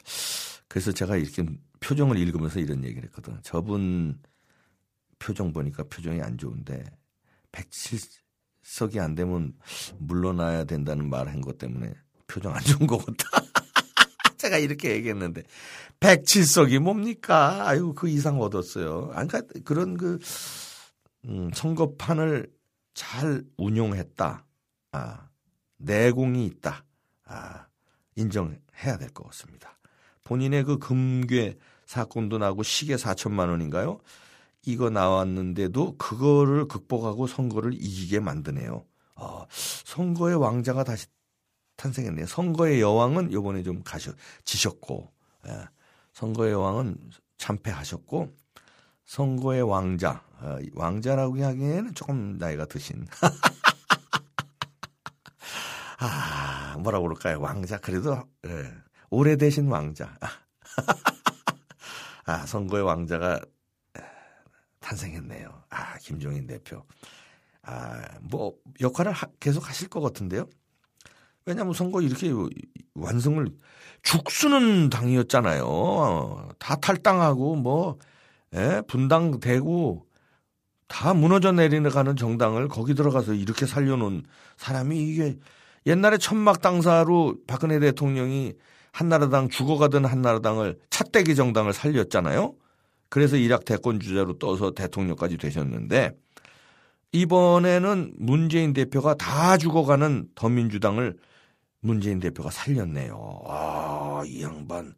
그래서 0.68 0.92
제가 0.92 1.16
이렇게 1.16 1.44
표정을 1.80 2.16
읽으면서 2.18 2.60
이런 2.60 2.84
얘기를 2.84 3.04
했거든. 3.04 3.38
저분 3.42 4.18
표정 5.24 5.52
보니까 5.52 5.84
표정이 5.84 6.20
안 6.20 6.37
좋은데 6.37 6.84
107석이 7.52 8.98
안 9.00 9.14
되면 9.14 9.54
물러나야 9.98 10.64
된다는 10.64 11.08
말 11.08 11.28
한 11.28 11.40
것 11.40 11.56
때문에 11.58 11.94
표정 12.26 12.54
안 12.54 12.62
좋은 12.62 12.87
것 12.87 12.98
같다. 12.98 13.28
제가 14.37 14.58
이렇게 14.58 14.90
얘기했는데 14.90 15.42
107석이 16.00 16.78
뭡니까? 16.80 17.66
아유 17.66 17.94
그 17.94 18.08
이상 18.08 18.40
얻었어요. 18.40 19.08
그러니까 19.08 19.42
그런 19.64 19.96
그 19.96 20.18
음, 21.24 21.50
선거판을 21.54 22.52
잘 22.92 23.42
운용했다. 23.56 24.44
아, 24.92 25.28
내공이 25.78 26.44
있다. 26.46 26.84
아, 27.24 27.66
인정해야 28.16 28.98
될 28.98 29.08
것 29.14 29.24
같습니다. 29.28 29.78
본인의 30.24 30.64
그 30.64 30.78
금괴 30.78 31.56
사건도 31.87 32.38
나고 32.38 32.62
시계 32.62 32.96
4천만 32.96 33.48
원인가요? 33.48 34.00
이거 34.66 34.90
나왔는데도 34.90 35.96
그거를 35.96 36.68
극복하고 36.68 37.27
선거를 37.27 37.74
이기게 37.74 38.20
만드네요. 38.20 38.85
어, 39.16 39.46
선거의 39.50 40.37
왕자가 40.37 40.85
다시 40.85 41.07
탄생했네요. 41.77 42.27
선거의 42.27 42.81
여왕은 42.81 43.33
요번에 43.33 43.62
좀 43.62 43.83
가셔, 43.83 44.12
지셨고, 44.44 45.12
예. 45.48 45.66
선거의 46.12 46.53
여왕은 46.53 46.96
참패하셨고, 47.38 48.33
선거의 49.05 49.62
왕자, 49.62 50.22
어, 50.40 50.59
왕자라고 50.74 51.42
하기에는 51.42 51.94
조금 51.94 52.38
나이가 52.38 52.66
드신. 52.66 53.07
아, 55.98 56.77
뭐라고 56.79 57.05
그럴까요? 57.05 57.40
왕자. 57.40 57.79
그래도, 57.79 58.22
예, 58.46 58.72
오래되신 59.11 59.68
왕자. 59.68 60.16
아, 62.27 62.46
선거의 62.46 62.83
왕자가 62.83 63.40
탄생했네요. 64.84 65.48
아, 65.70 65.96
김종인 65.98 66.46
대표. 66.46 66.84
아, 67.62 68.02
뭐, 68.20 68.54
역할을 68.80 69.12
하, 69.12 69.26
계속 69.40 69.68
하실 69.68 69.88
것 69.88 70.00
같은데요. 70.00 70.46
왜냐하면 71.46 71.74
선거 71.74 72.00
이렇게 72.00 72.30
완성을 72.94 73.46
죽수는 74.02 74.90
당이었잖아요. 74.90 76.50
다 76.58 76.76
탈당하고 76.76 77.56
뭐, 77.56 77.98
예, 78.54 78.82
분당되고 78.86 80.06
다 80.86 81.14
무너져 81.14 81.52
내리가는 81.52 82.16
정당을 82.16 82.68
거기 82.68 82.94
들어가서 82.94 83.34
이렇게 83.34 83.66
살려놓은 83.66 84.22
사람이 84.58 84.98
이게 84.98 85.38
옛날에 85.86 86.18
천막 86.18 86.60
당사로 86.60 87.36
박근혜 87.46 87.78
대통령이 87.80 88.54
한나라당 88.92 89.48
죽어가던 89.48 90.04
한나라당을 90.04 90.78
찻대기 90.90 91.34
정당을 91.34 91.72
살렸잖아요. 91.72 92.54
그래서 93.14 93.37
일약 93.37 93.64
대권 93.64 94.00
주자로 94.00 94.40
떠서 94.40 94.72
대통령까지 94.72 95.37
되셨는데 95.37 96.16
이번에는 97.12 98.14
문재인 98.18 98.72
대표가 98.72 99.14
다 99.14 99.57
죽어가는 99.57 100.31
더민주당을 100.35 101.16
문재인 101.79 102.18
대표가 102.18 102.50
살렸네요. 102.50 103.42
아, 103.46 104.24
이 104.27 104.42
양반. 104.42 104.96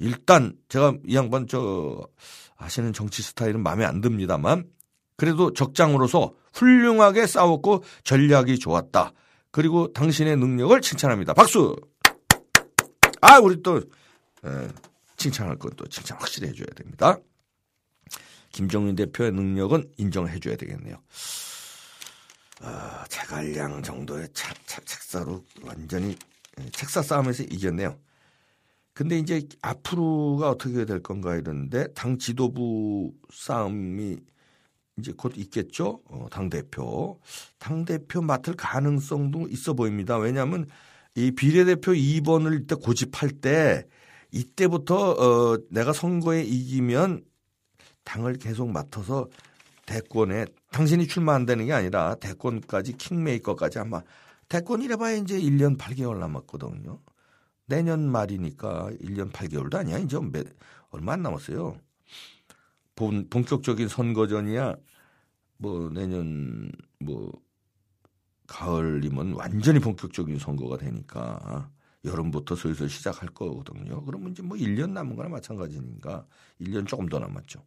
일단 0.00 0.54
제가 0.68 0.94
이 1.06 1.14
양반 1.14 1.46
저 1.46 2.04
하시는 2.56 2.92
정치 2.92 3.22
스타일은 3.22 3.62
마음에 3.62 3.84
안 3.84 4.00
듭니다만 4.00 4.64
그래도 5.16 5.52
적장으로서 5.52 6.34
훌륭하게 6.54 7.28
싸웠고 7.28 7.84
전략이 8.02 8.58
좋았다. 8.58 9.12
그리고 9.52 9.92
당신의 9.92 10.36
능력을 10.36 10.80
칭찬합니다. 10.80 11.32
박수! 11.32 11.76
아, 13.20 13.38
우리 13.38 13.62
또, 13.62 13.76
에, 13.76 14.68
칭찬할 15.16 15.58
건 15.58 15.70
또 15.76 15.86
칭찬 15.86 16.18
확실히 16.18 16.48
해줘야 16.48 16.66
됩니다. 16.74 17.18
김정인 18.52 18.94
대표의 18.94 19.32
능력은 19.32 19.92
인정해줘야 19.96 20.56
되겠네요. 20.56 20.96
어, 22.62 23.04
제갈량 23.08 23.82
정도의 23.82 24.28
차, 24.32 24.54
차, 24.66 24.80
책사로 24.82 25.42
완전히 25.62 26.16
책사 26.72 27.02
싸움에서 27.02 27.42
이겼네요. 27.44 27.98
근데 28.94 29.18
이제 29.18 29.48
앞으로가 29.62 30.50
어떻게 30.50 30.84
될 30.84 31.02
건가 31.02 31.34
이러는데 31.34 31.92
당 31.94 32.18
지도부 32.18 33.12
싸움이 33.32 34.18
이제 34.98 35.12
곧 35.16 35.32
있겠죠. 35.36 36.02
어, 36.04 36.26
당 36.30 36.50
대표 36.50 37.18
당 37.58 37.84
대표 37.84 38.20
맡을 38.20 38.54
가능성도 38.54 39.48
있어 39.48 39.72
보입니다. 39.72 40.18
왜냐하면 40.18 40.66
이 41.14 41.30
비례대표 41.30 41.92
2번을 41.92 42.62
이때 42.62 42.74
고집할 42.74 43.30
때 43.40 43.86
이때부터 44.30 45.12
어, 45.12 45.58
내가 45.70 45.92
선거에 45.92 46.42
이기면 46.42 47.24
당을 48.04 48.34
계속 48.34 48.70
맡아서 48.70 49.28
대권에 49.86 50.46
당신이 50.70 51.06
출마한다는 51.08 51.66
게 51.66 51.72
아니라 51.72 52.14
대권까지 52.16 52.94
킹메이커까지 52.94 53.78
아마 53.78 54.02
대권이래봐야 54.48 55.16
이제 55.16 55.40
1년 55.40 55.78
8개월 55.78 56.18
남았거든요. 56.18 57.00
내년 57.66 58.10
말이니까 58.10 58.90
1년 59.00 59.32
8개월도 59.32 59.76
아니야. 59.76 59.98
이제 59.98 60.18
몇, 60.20 60.46
얼마 60.90 61.14
안 61.14 61.22
남았어요. 61.22 61.76
본, 62.94 63.28
본격적인 63.30 63.88
선거전이야 63.88 64.76
뭐 65.56 65.90
내년 65.90 66.70
뭐 67.00 67.32
가을이면 68.46 69.32
완전히 69.32 69.78
본격적인 69.78 70.38
선거가 70.38 70.76
되니까 70.76 71.70
여름부터 72.04 72.56
슬슬 72.56 72.88
시작할 72.88 73.30
거거든요. 73.30 74.04
그러면 74.04 74.32
이제 74.32 74.42
뭐 74.42 74.56
1년 74.56 74.90
남은 74.90 75.16
거나 75.16 75.28
마찬가지니까 75.28 76.26
1년 76.60 76.86
조금 76.86 77.08
더 77.08 77.18
남았죠. 77.18 77.62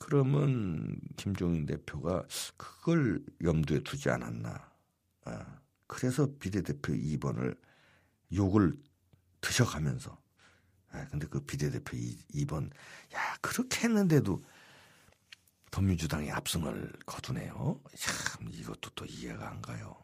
그러면 0.00 0.98
김종인 1.16 1.66
대표가 1.66 2.24
그걸 2.56 3.22
염두에 3.44 3.80
두지 3.80 4.08
않았나. 4.08 4.72
아, 5.26 5.60
그래서 5.86 6.26
비례대표 6.40 6.94
2번을 6.94 7.56
욕을 8.34 8.72
드셔가면서. 9.42 10.18
아, 10.92 11.06
근데 11.10 11.26
그 11.26 11.40
비례대표 11.40 11.96
2, 11.96 12.46
번 12.46 12.70
야, 13.14 13.36
그렇게 13.42 13.86
했는데도 13.86 14.42
더민주당이 15.70 16.32
압승을 16.32 16.92
거두네요. 17.04 17.80
참, 17.94 18.48
이것도 18.52 18.90
또 18.94 19.04
이해가 19.04 19.50
안 19.50 19.60
가요. 19.60 19.94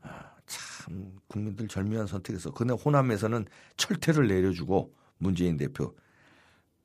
아, 0.00 0.32
참, 0.46 1.18
국민들 1.26 1.66
절묘한 1.66 2.06
선택에서. 2.06 2.52
근데 2.52 2.72
호남에서는 2.72 3.46
철퇴를 3.76 4.28
내려주고 4.28 4.94
문재인 5.18 5.56
대표 5.56 5.96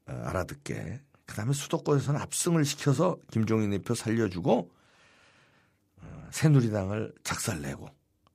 어, 0.08 0.12
알아듣게. 0.12 1.00
그 1.30 1.36
다음에 1.36 1.53
수도권에서는 1.53 2.19
압승을 2.21 2.65
시켜서 2.65 3.15
김종인 3.32 3.69
대표 3.69 3.93
살려주고 3.93 4.71
어, 6.01 6.27
새누리당을 6.32 7.13
작살내고. 7.23 7.88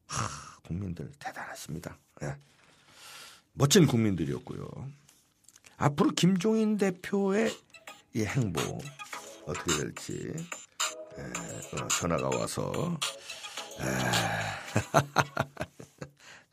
하, 0.06 0.60
국민들 0.62 1.10
대단하십니다. 1.18 1.98
예. 2.22 2.36
멋진 3.52 3.88
국민들이었고요. 3.88 4.68
앞으로 5.76 6.10
김종인 6.12 6.76
대표의 6.76 7.52
이 8.14 8.24
행보 8.24 8.60
어떻게 9.46 9.76
될지 9.76 10.32
에, 11.18 11.22
어, 11.76 11.88
전화가 11.88 12.28
와서 12.28 12.96
에, 13.80 13.84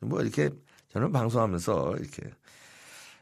뭐 0.07 0.21
이렇게 0.21 0.49
저는 0.89 1.11
방송하면서 1.11 1.97
이렇게 1.97 2.31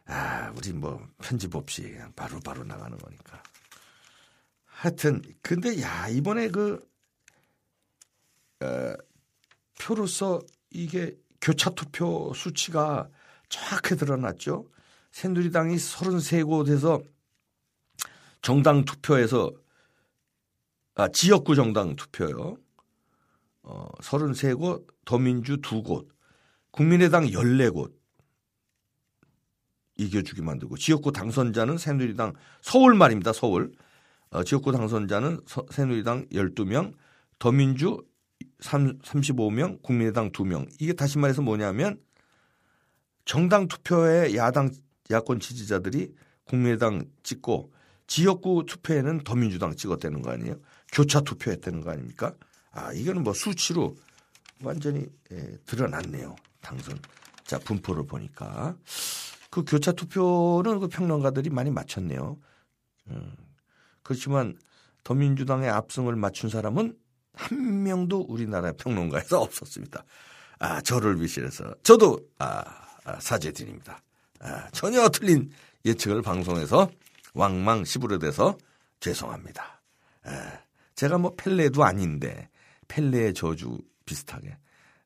아 0.09 0.51
우리 0.57 0.73
뭐 0.73 1.07
편집 1.19 1.55
없이 1.55 1.95
바로바로 2.15 2.41
바로 2.41 2.63
나가는 2.63 2.97
거니까 2.97 3.43
하여튼 4.65 5.21
근데 5.43 5.79
야 5.81 6.07
이번에 6.07 6.49
그 6.49 6.79
에, 8.63 8.95
표로서 9.79 10.41
이게 10.71 11.15
교차 11.39 11.69
투표 11.71 12.33
수치가 12.33 13.07
정확히 13.49 13.95
드러났죠. 13.95 14.67
새누리당이 15.11 15.75
33곳에서 15.75 17.05
정당 18.41 18.85
투표에서 18.85 19.51
아, 20.95 21.07
지역구 21.09 21.55
정당 21.55 21.95
투표요. 21.95 22.57
어, 23.61 23.87
33곳, 24.01 24.85
더민주 25.05 25.57
2곳, 25.57 26.07
국민의당 26.71 27.25
14곳 27.25 27.98
이겨주게 29.99 30.41
만들고 30.41 30.77
지역구 30.77 31.11
당선자는 31.11 31.77
새누리당 31.77 32.33
서울 32.61 32.95
말입니다. 32.95 33.33
서울. 33.33 33.71
어, 34.31 34.43
지역구 34.43 34.71
당선자는 34.71 35.41
서, 35.47 35.65
새누리당 35.71 36.27
12명, 36.27 36.93
더민주 37.39 37.97
3, 38.59 38.99
35명, 38.99 39.81
국민의당 39.81 40.31
2명. 40.31 40.67
이게 40.79 40.93
다시 40.93 41.17
말해서 41.17 41.41
뭐냐면 41.41 41.99
정당 43.25 43.67
투표에 43.67 44.35
야당 44.35 44.71
야권 45.11 45.39
지지자들이 45.39 46.13
국민의당 46.45 47.05
찍고 47.23 47.71
지역구 48.07 48.65
투표에는 48.67 49.23
더민주당 49.23 49.75
찍었다는 49.75 50.21
거 50.21 50.31
아니에요? 50.31 50.55
교차 50.91 51.21
투표했다는 51.21 51.81
거 51.81 51.91
아닙니까? 51.91 52.33
아, 52.71 52.91
이거는 52.93 53.23
뭐 53.23 53.33
수치로 53.33 53.95
완전히 54.63 55.05
예, 55.31 55.57
드러났네요. 55.65 56.35
당선 56.61 56.99
자 57.43 57.59
분포를 57.59 58.05
보니까. 58.05 58.75
그 59.49 59.63
교차 59.63 59.91
투표는 59.93 60.79
그 60.79 60.87
평론가들이 60.87 61.49
많이 61.49 61.71
맞췄네요. 61.71 62.37
음, 63.07 63.35
그렇지만 64.03 64.57
더민주당의 65.03 65.69
압승을 65.69 66.15
맞춘 66.15 66.49
사람은 66.49 66.95
한 67.33 67.83
명도 67.83 68.25
우리나라 68.27 68.71
평론가에서 68.73 69.41
없었습니다. 69.41 70.03
아, 70.59 70.81
저를 70.81 71.15
비롯해서 71.15 71.73
저도 71.83 72.19
아, 72.37 72.63
아 73.05 73.19
사죄드립니다. 73.19 74.01
아, 74.39 74.69
전혀 74.71 75.07
틀린 75.09 75.49
예측을 75.85 76.21
방송에서 76.21 76.89
왕망 77.33 77.85
시부르대서 77.85 78.57
죄송합니다. 78.99 79.81
아, 80.23 80.59
제가 80.95 81.17
뭐 81.17 81.33
펠레도 81.35 81.83
아닌데 81.83 82.49
펠레의 82.87 83.33
저주 83.33 83.77
비슷하게 84.05 84.57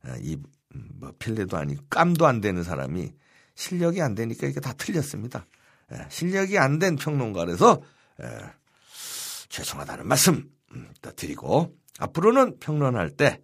아, 0.04 0.16
이뭐 0.22 0.42
음, 0.76 0.90
펠레도 1.20 1.56
아니고 1.56 1.84
깜도 1.90 2.26
안 2.26 2.42
되는 2.42 2.64
사람이 2.64 3.14
실력이 3.56 4.02
안 4.02 4.16
되니까 4.16 4.48
이게 4.48 4.60
다 4.60 4.74
틀렸습니다. 4.74 5.46
예, 5.94 6.06
실력이 6.10 6.58
안 6.58 6.80
된 6.80 6.96
평론가라서 6.96 7.82
예, 8.22 8.28
죄송하다는 9.50 10.08
말씀 10.08 10.50
음, 10.74 10.90
드리고 11.16 11.76
앞으로는 12.00 12.60
평론할 12.60 13.12
때 13.12 13.42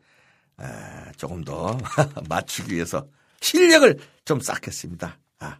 에, 0.60 1.12
조금 1.18 1.44
더 1.44 1.78
맞추기 2.30 2.74
위해서 2.74 3.08
실력을 3.42 3.98
좀 4.26 4.40
쌓겠습니다. 4.40 5.18
아, 5.40 5.60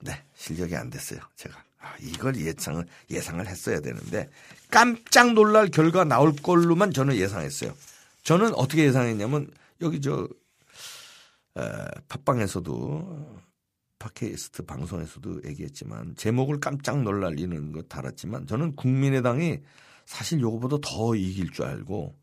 네, 0.00 0.22
실력이 0.34 0.76
안 0.76 0.90
됐어요. 0.90 1.20
제가 1.36 1.56
아, 1.80 1.94
이걸 2.00 2.36
예상을 2.36 2.84
예상을 3.08 3.46
했어야 3.46 3.80
되는데 3.80 4.28
깜짝 4.70 5.32
놀랄 5.32 5.68
결과 5.70 6.04
나올 6.04 6.34
걸로만 6.36 6.92
저는 6.92 7.16
예상했어요. 7.16 7.74
저는 8.22 8.54
어떻게 8.54 8.84
예상했냐면 8.84 9.50
여기 9.80 10.00
저 10.00 10.28
에, 11.56 11.62
팟빵에서도 12.08 13.40
팟캐스트 14.00 14.64
방송에서도 14.64 15.42
얘기했지만 15.44 16.16
제목을 16.16 16.58
깜짝 16.58 17.02
놀랄 17.02 17.38
이는 17.38 17.70
거 17.70 17.82
달았지만 17.82 18.46
저는 18.46 18.74
국민의당이 18.74 19.60
사실 20.06 20.40
요거보다 20.40 20.78
더 20.82 21.14
이길 21.14 21.52
줄 21.52 21.66
알고 21.66 22.16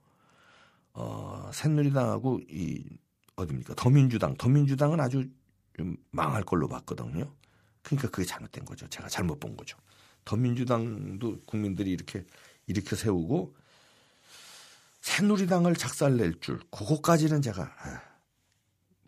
어 0.93 1.49
새누리당하고 1.53 2.41
이 2.49 2.83
어딥니까 3.35 3.75
더민주당 3.75 4.35
더민주당은 4.35 4.99
아주 4.99 5.29
좀 5.77 5.95
망할 6.09 6.43
걸로 6.43 6.67
봤거든요. 6.67 7.31
그러니까 7.83 8.09
그게 8.09 8.25
잘못된 8.25 8.65
거죠. 8.65 8.87
제가 8.89 9.07
잘못 9.07 9.39
본 9.39 9.55
거죠. 9.55 9.77
더민주당도 10.25 11.41
국민들이 11.45 11.91
이렇게 11.91 12.25
이렇게 12.65 12.95
세우고 12.95 13.55
새누리당을 15.01 15.75
작살낼 15.75 16.39
줄 16.41 16.59
그거까지는 16.71 17.43
제가 17.43 17.63
아, 17.63 18.01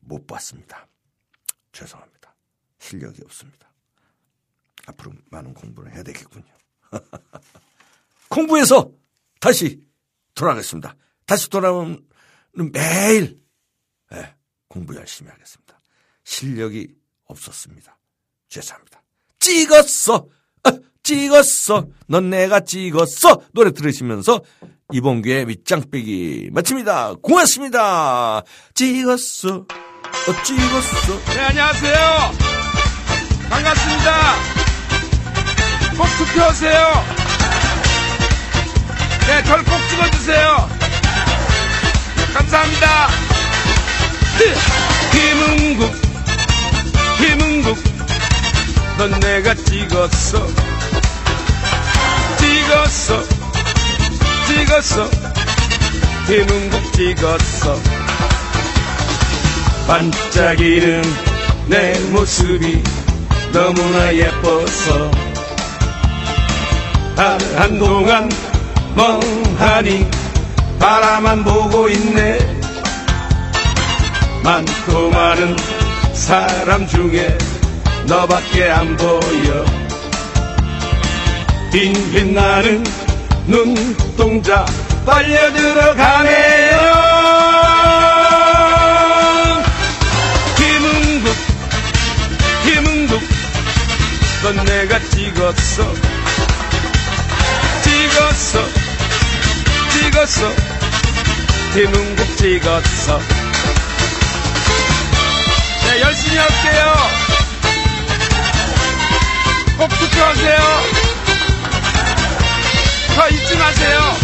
못 0.02 0.28
봤습니다. 0.28 0.88
죄송합니다. 1.72 2.19
실력이 2.80 3.22
없습니다. 3.26 3.72
앞으로 4.88 5.14
많은 5.30 5.54
공부를 5.54 5.94
해야 5.94 6.04
되겠군요. 6.04 6.46
공부해서 8.30 8.92
다시 9.40 9.82
돌아가겠습니다. 10.36 10.96
다시 11.26 11.50
돌아오면 11.50 12.08
매일 12.72 13.40
네, 14.12 14.36
공부 14.68 14.96
열심히 14.96 15.30
하겠습니다. 15.30 15.80
실력이 16.24 16.96
없었습니다. 17.26 17.98
죄송합니다. 18.48 19.04
찍었어! 19.40 20.28
아, 20.64 20.72
찍었어! 21.04 21.88
넌 22.08 22.30
내가 22.30 22.62
찍었어! 22.62 23.44
노래 23.54 23.72
들으시면서 23.72 24.42
이봉규의 24.92 25.46
밑장 25.46 25.90
빼기 25.90 26.50
마칩니다. 26.52 27.16
고맙습니다. 27.22 28.42
찍었어. 28.74 29.58
어, 29.60 30.44
찍었어. 30.44 31.34
네, 31.34 31.40
안녕하세요. 31.40 32.59
반갑습니다. 33.50 34.36
꼭 35.98 36.08
투표하세요. 36.18 37.06
네, 39.28 39.44
절꼭 39.44 39.90
찍어주세요. 39.90 40.70
감사합니다. 42.34 43.08
김은국, 45.12 45.92
김은국, 47.18 47.78
넌 48.98 49.20
내가 49.20 49.54
찍었어. 49.54 50.48
찍었어, 52.38 53.24
찍었어. 54.48 55.10
김은국 56.28 56.94
찍었어. 56.94 57.80
반짝이는 59.88 61.02
내 61.68 62.00
모습이 62.12 62.84
너무나 63.52 64.14
예뻐서 64.14 65.12
한 67.56 67.78
동안 67.78 68.30
멍하니 68.96 70.10
바라만 70.80 71.44
보고 71.44 71.90
있네. 71.90 72.40
많고 74.44 75.10
많은 75.10 75.56
사람 76.14 76.88
중에 76.88 77.38
너밖에 78.08 78.70
안 78.70 78.96
보여. 78.96 79.66
빙빙 81.72 82.34
나는 82.34 82.84
눈동자 83.46 84.66
빨려 85.06 85.52
들어가네요 85.52 87.09
넌 94.52 94.66
내가 94.66 94.98
찍었어. 94.98 95.94
찍었어. 97.84 98.66
찍었어. 99.92 100.52
김은국 101.72 102.36
찍었어. 102.36 103.20
네 105.84 106.02
열심히 106.02 106.38
할게요. 106.38 106.96
꼭 109.78 109.90
투표하세요. 109.90 110.58
더 113.16 113.30
잊지 113.30 113.56
마세요. 113.56 114.18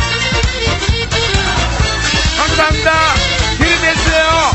감사합니다. 2.37 3.13
기대되세요. 3.59 4.51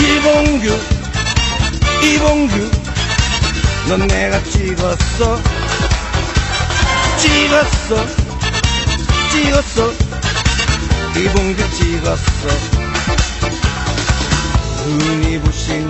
이봉규 0.00 0.80
이봉규 2.02 2.81
넌 3.88 4.06
내가 4.06 4.42
찍었어. 4.44 5.40
찍었어. 7.18 8.06
찍었어. 9.32 9.92
이봉규 11.16 11.70
찍었어. 11.70 12.48
눈이 14.86 15.40
부신 15.40 15.88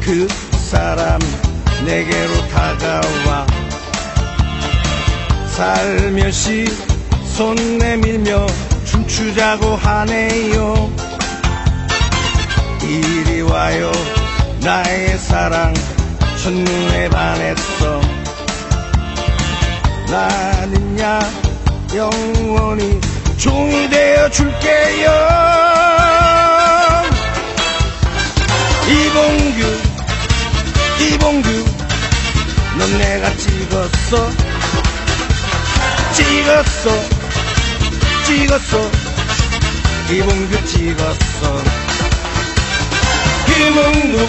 그 0.00 0.28
사람 0.70 1.18
내게로 1.84 2.48
다가와. 2.48 3.46
살며시 5.56 6.66
손 7.36 7.78
내밀며 7.78 8.46
춤추자고 8.84 9.76
하네요. 9.76 10.90
이리 12.82 13.42
와요 13.42 13.92
나의 14.62 15.16
사랑 15.18 15.72
첫눈에 16.42 17.10
반했어. 17.10 18.00
나는야 20.08 21.20
영원히 21.94 22.98
종이 23.36 23.90
되어 23.90 24.30
줄게요. 24.30 25.10
이봉규 28.88 29.60
이봉규 31.00 31.64
넌 32.78 32.98
내가 32.98 33.36
찍었어. 33.36 34.30
찍었어 36.14 36.90
찍었어. 38.24 38.90
이봉규 40.10 40.64
찍었어. 40.64 41.62
김웅국 43.46 44.28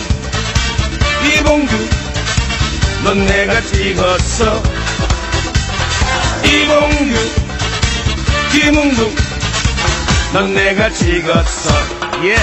이봉규 1.23 2.00
넌 3.03 3.25
내가 3.25 3.59
찍었어. 3.61 4.61
이봉규 6.45 7.15
김웅국 8.51 9.15
넌 10.33 10.53
내가 10.53 10.89
찍었어. 10.89 11.71
예 12.25 12.35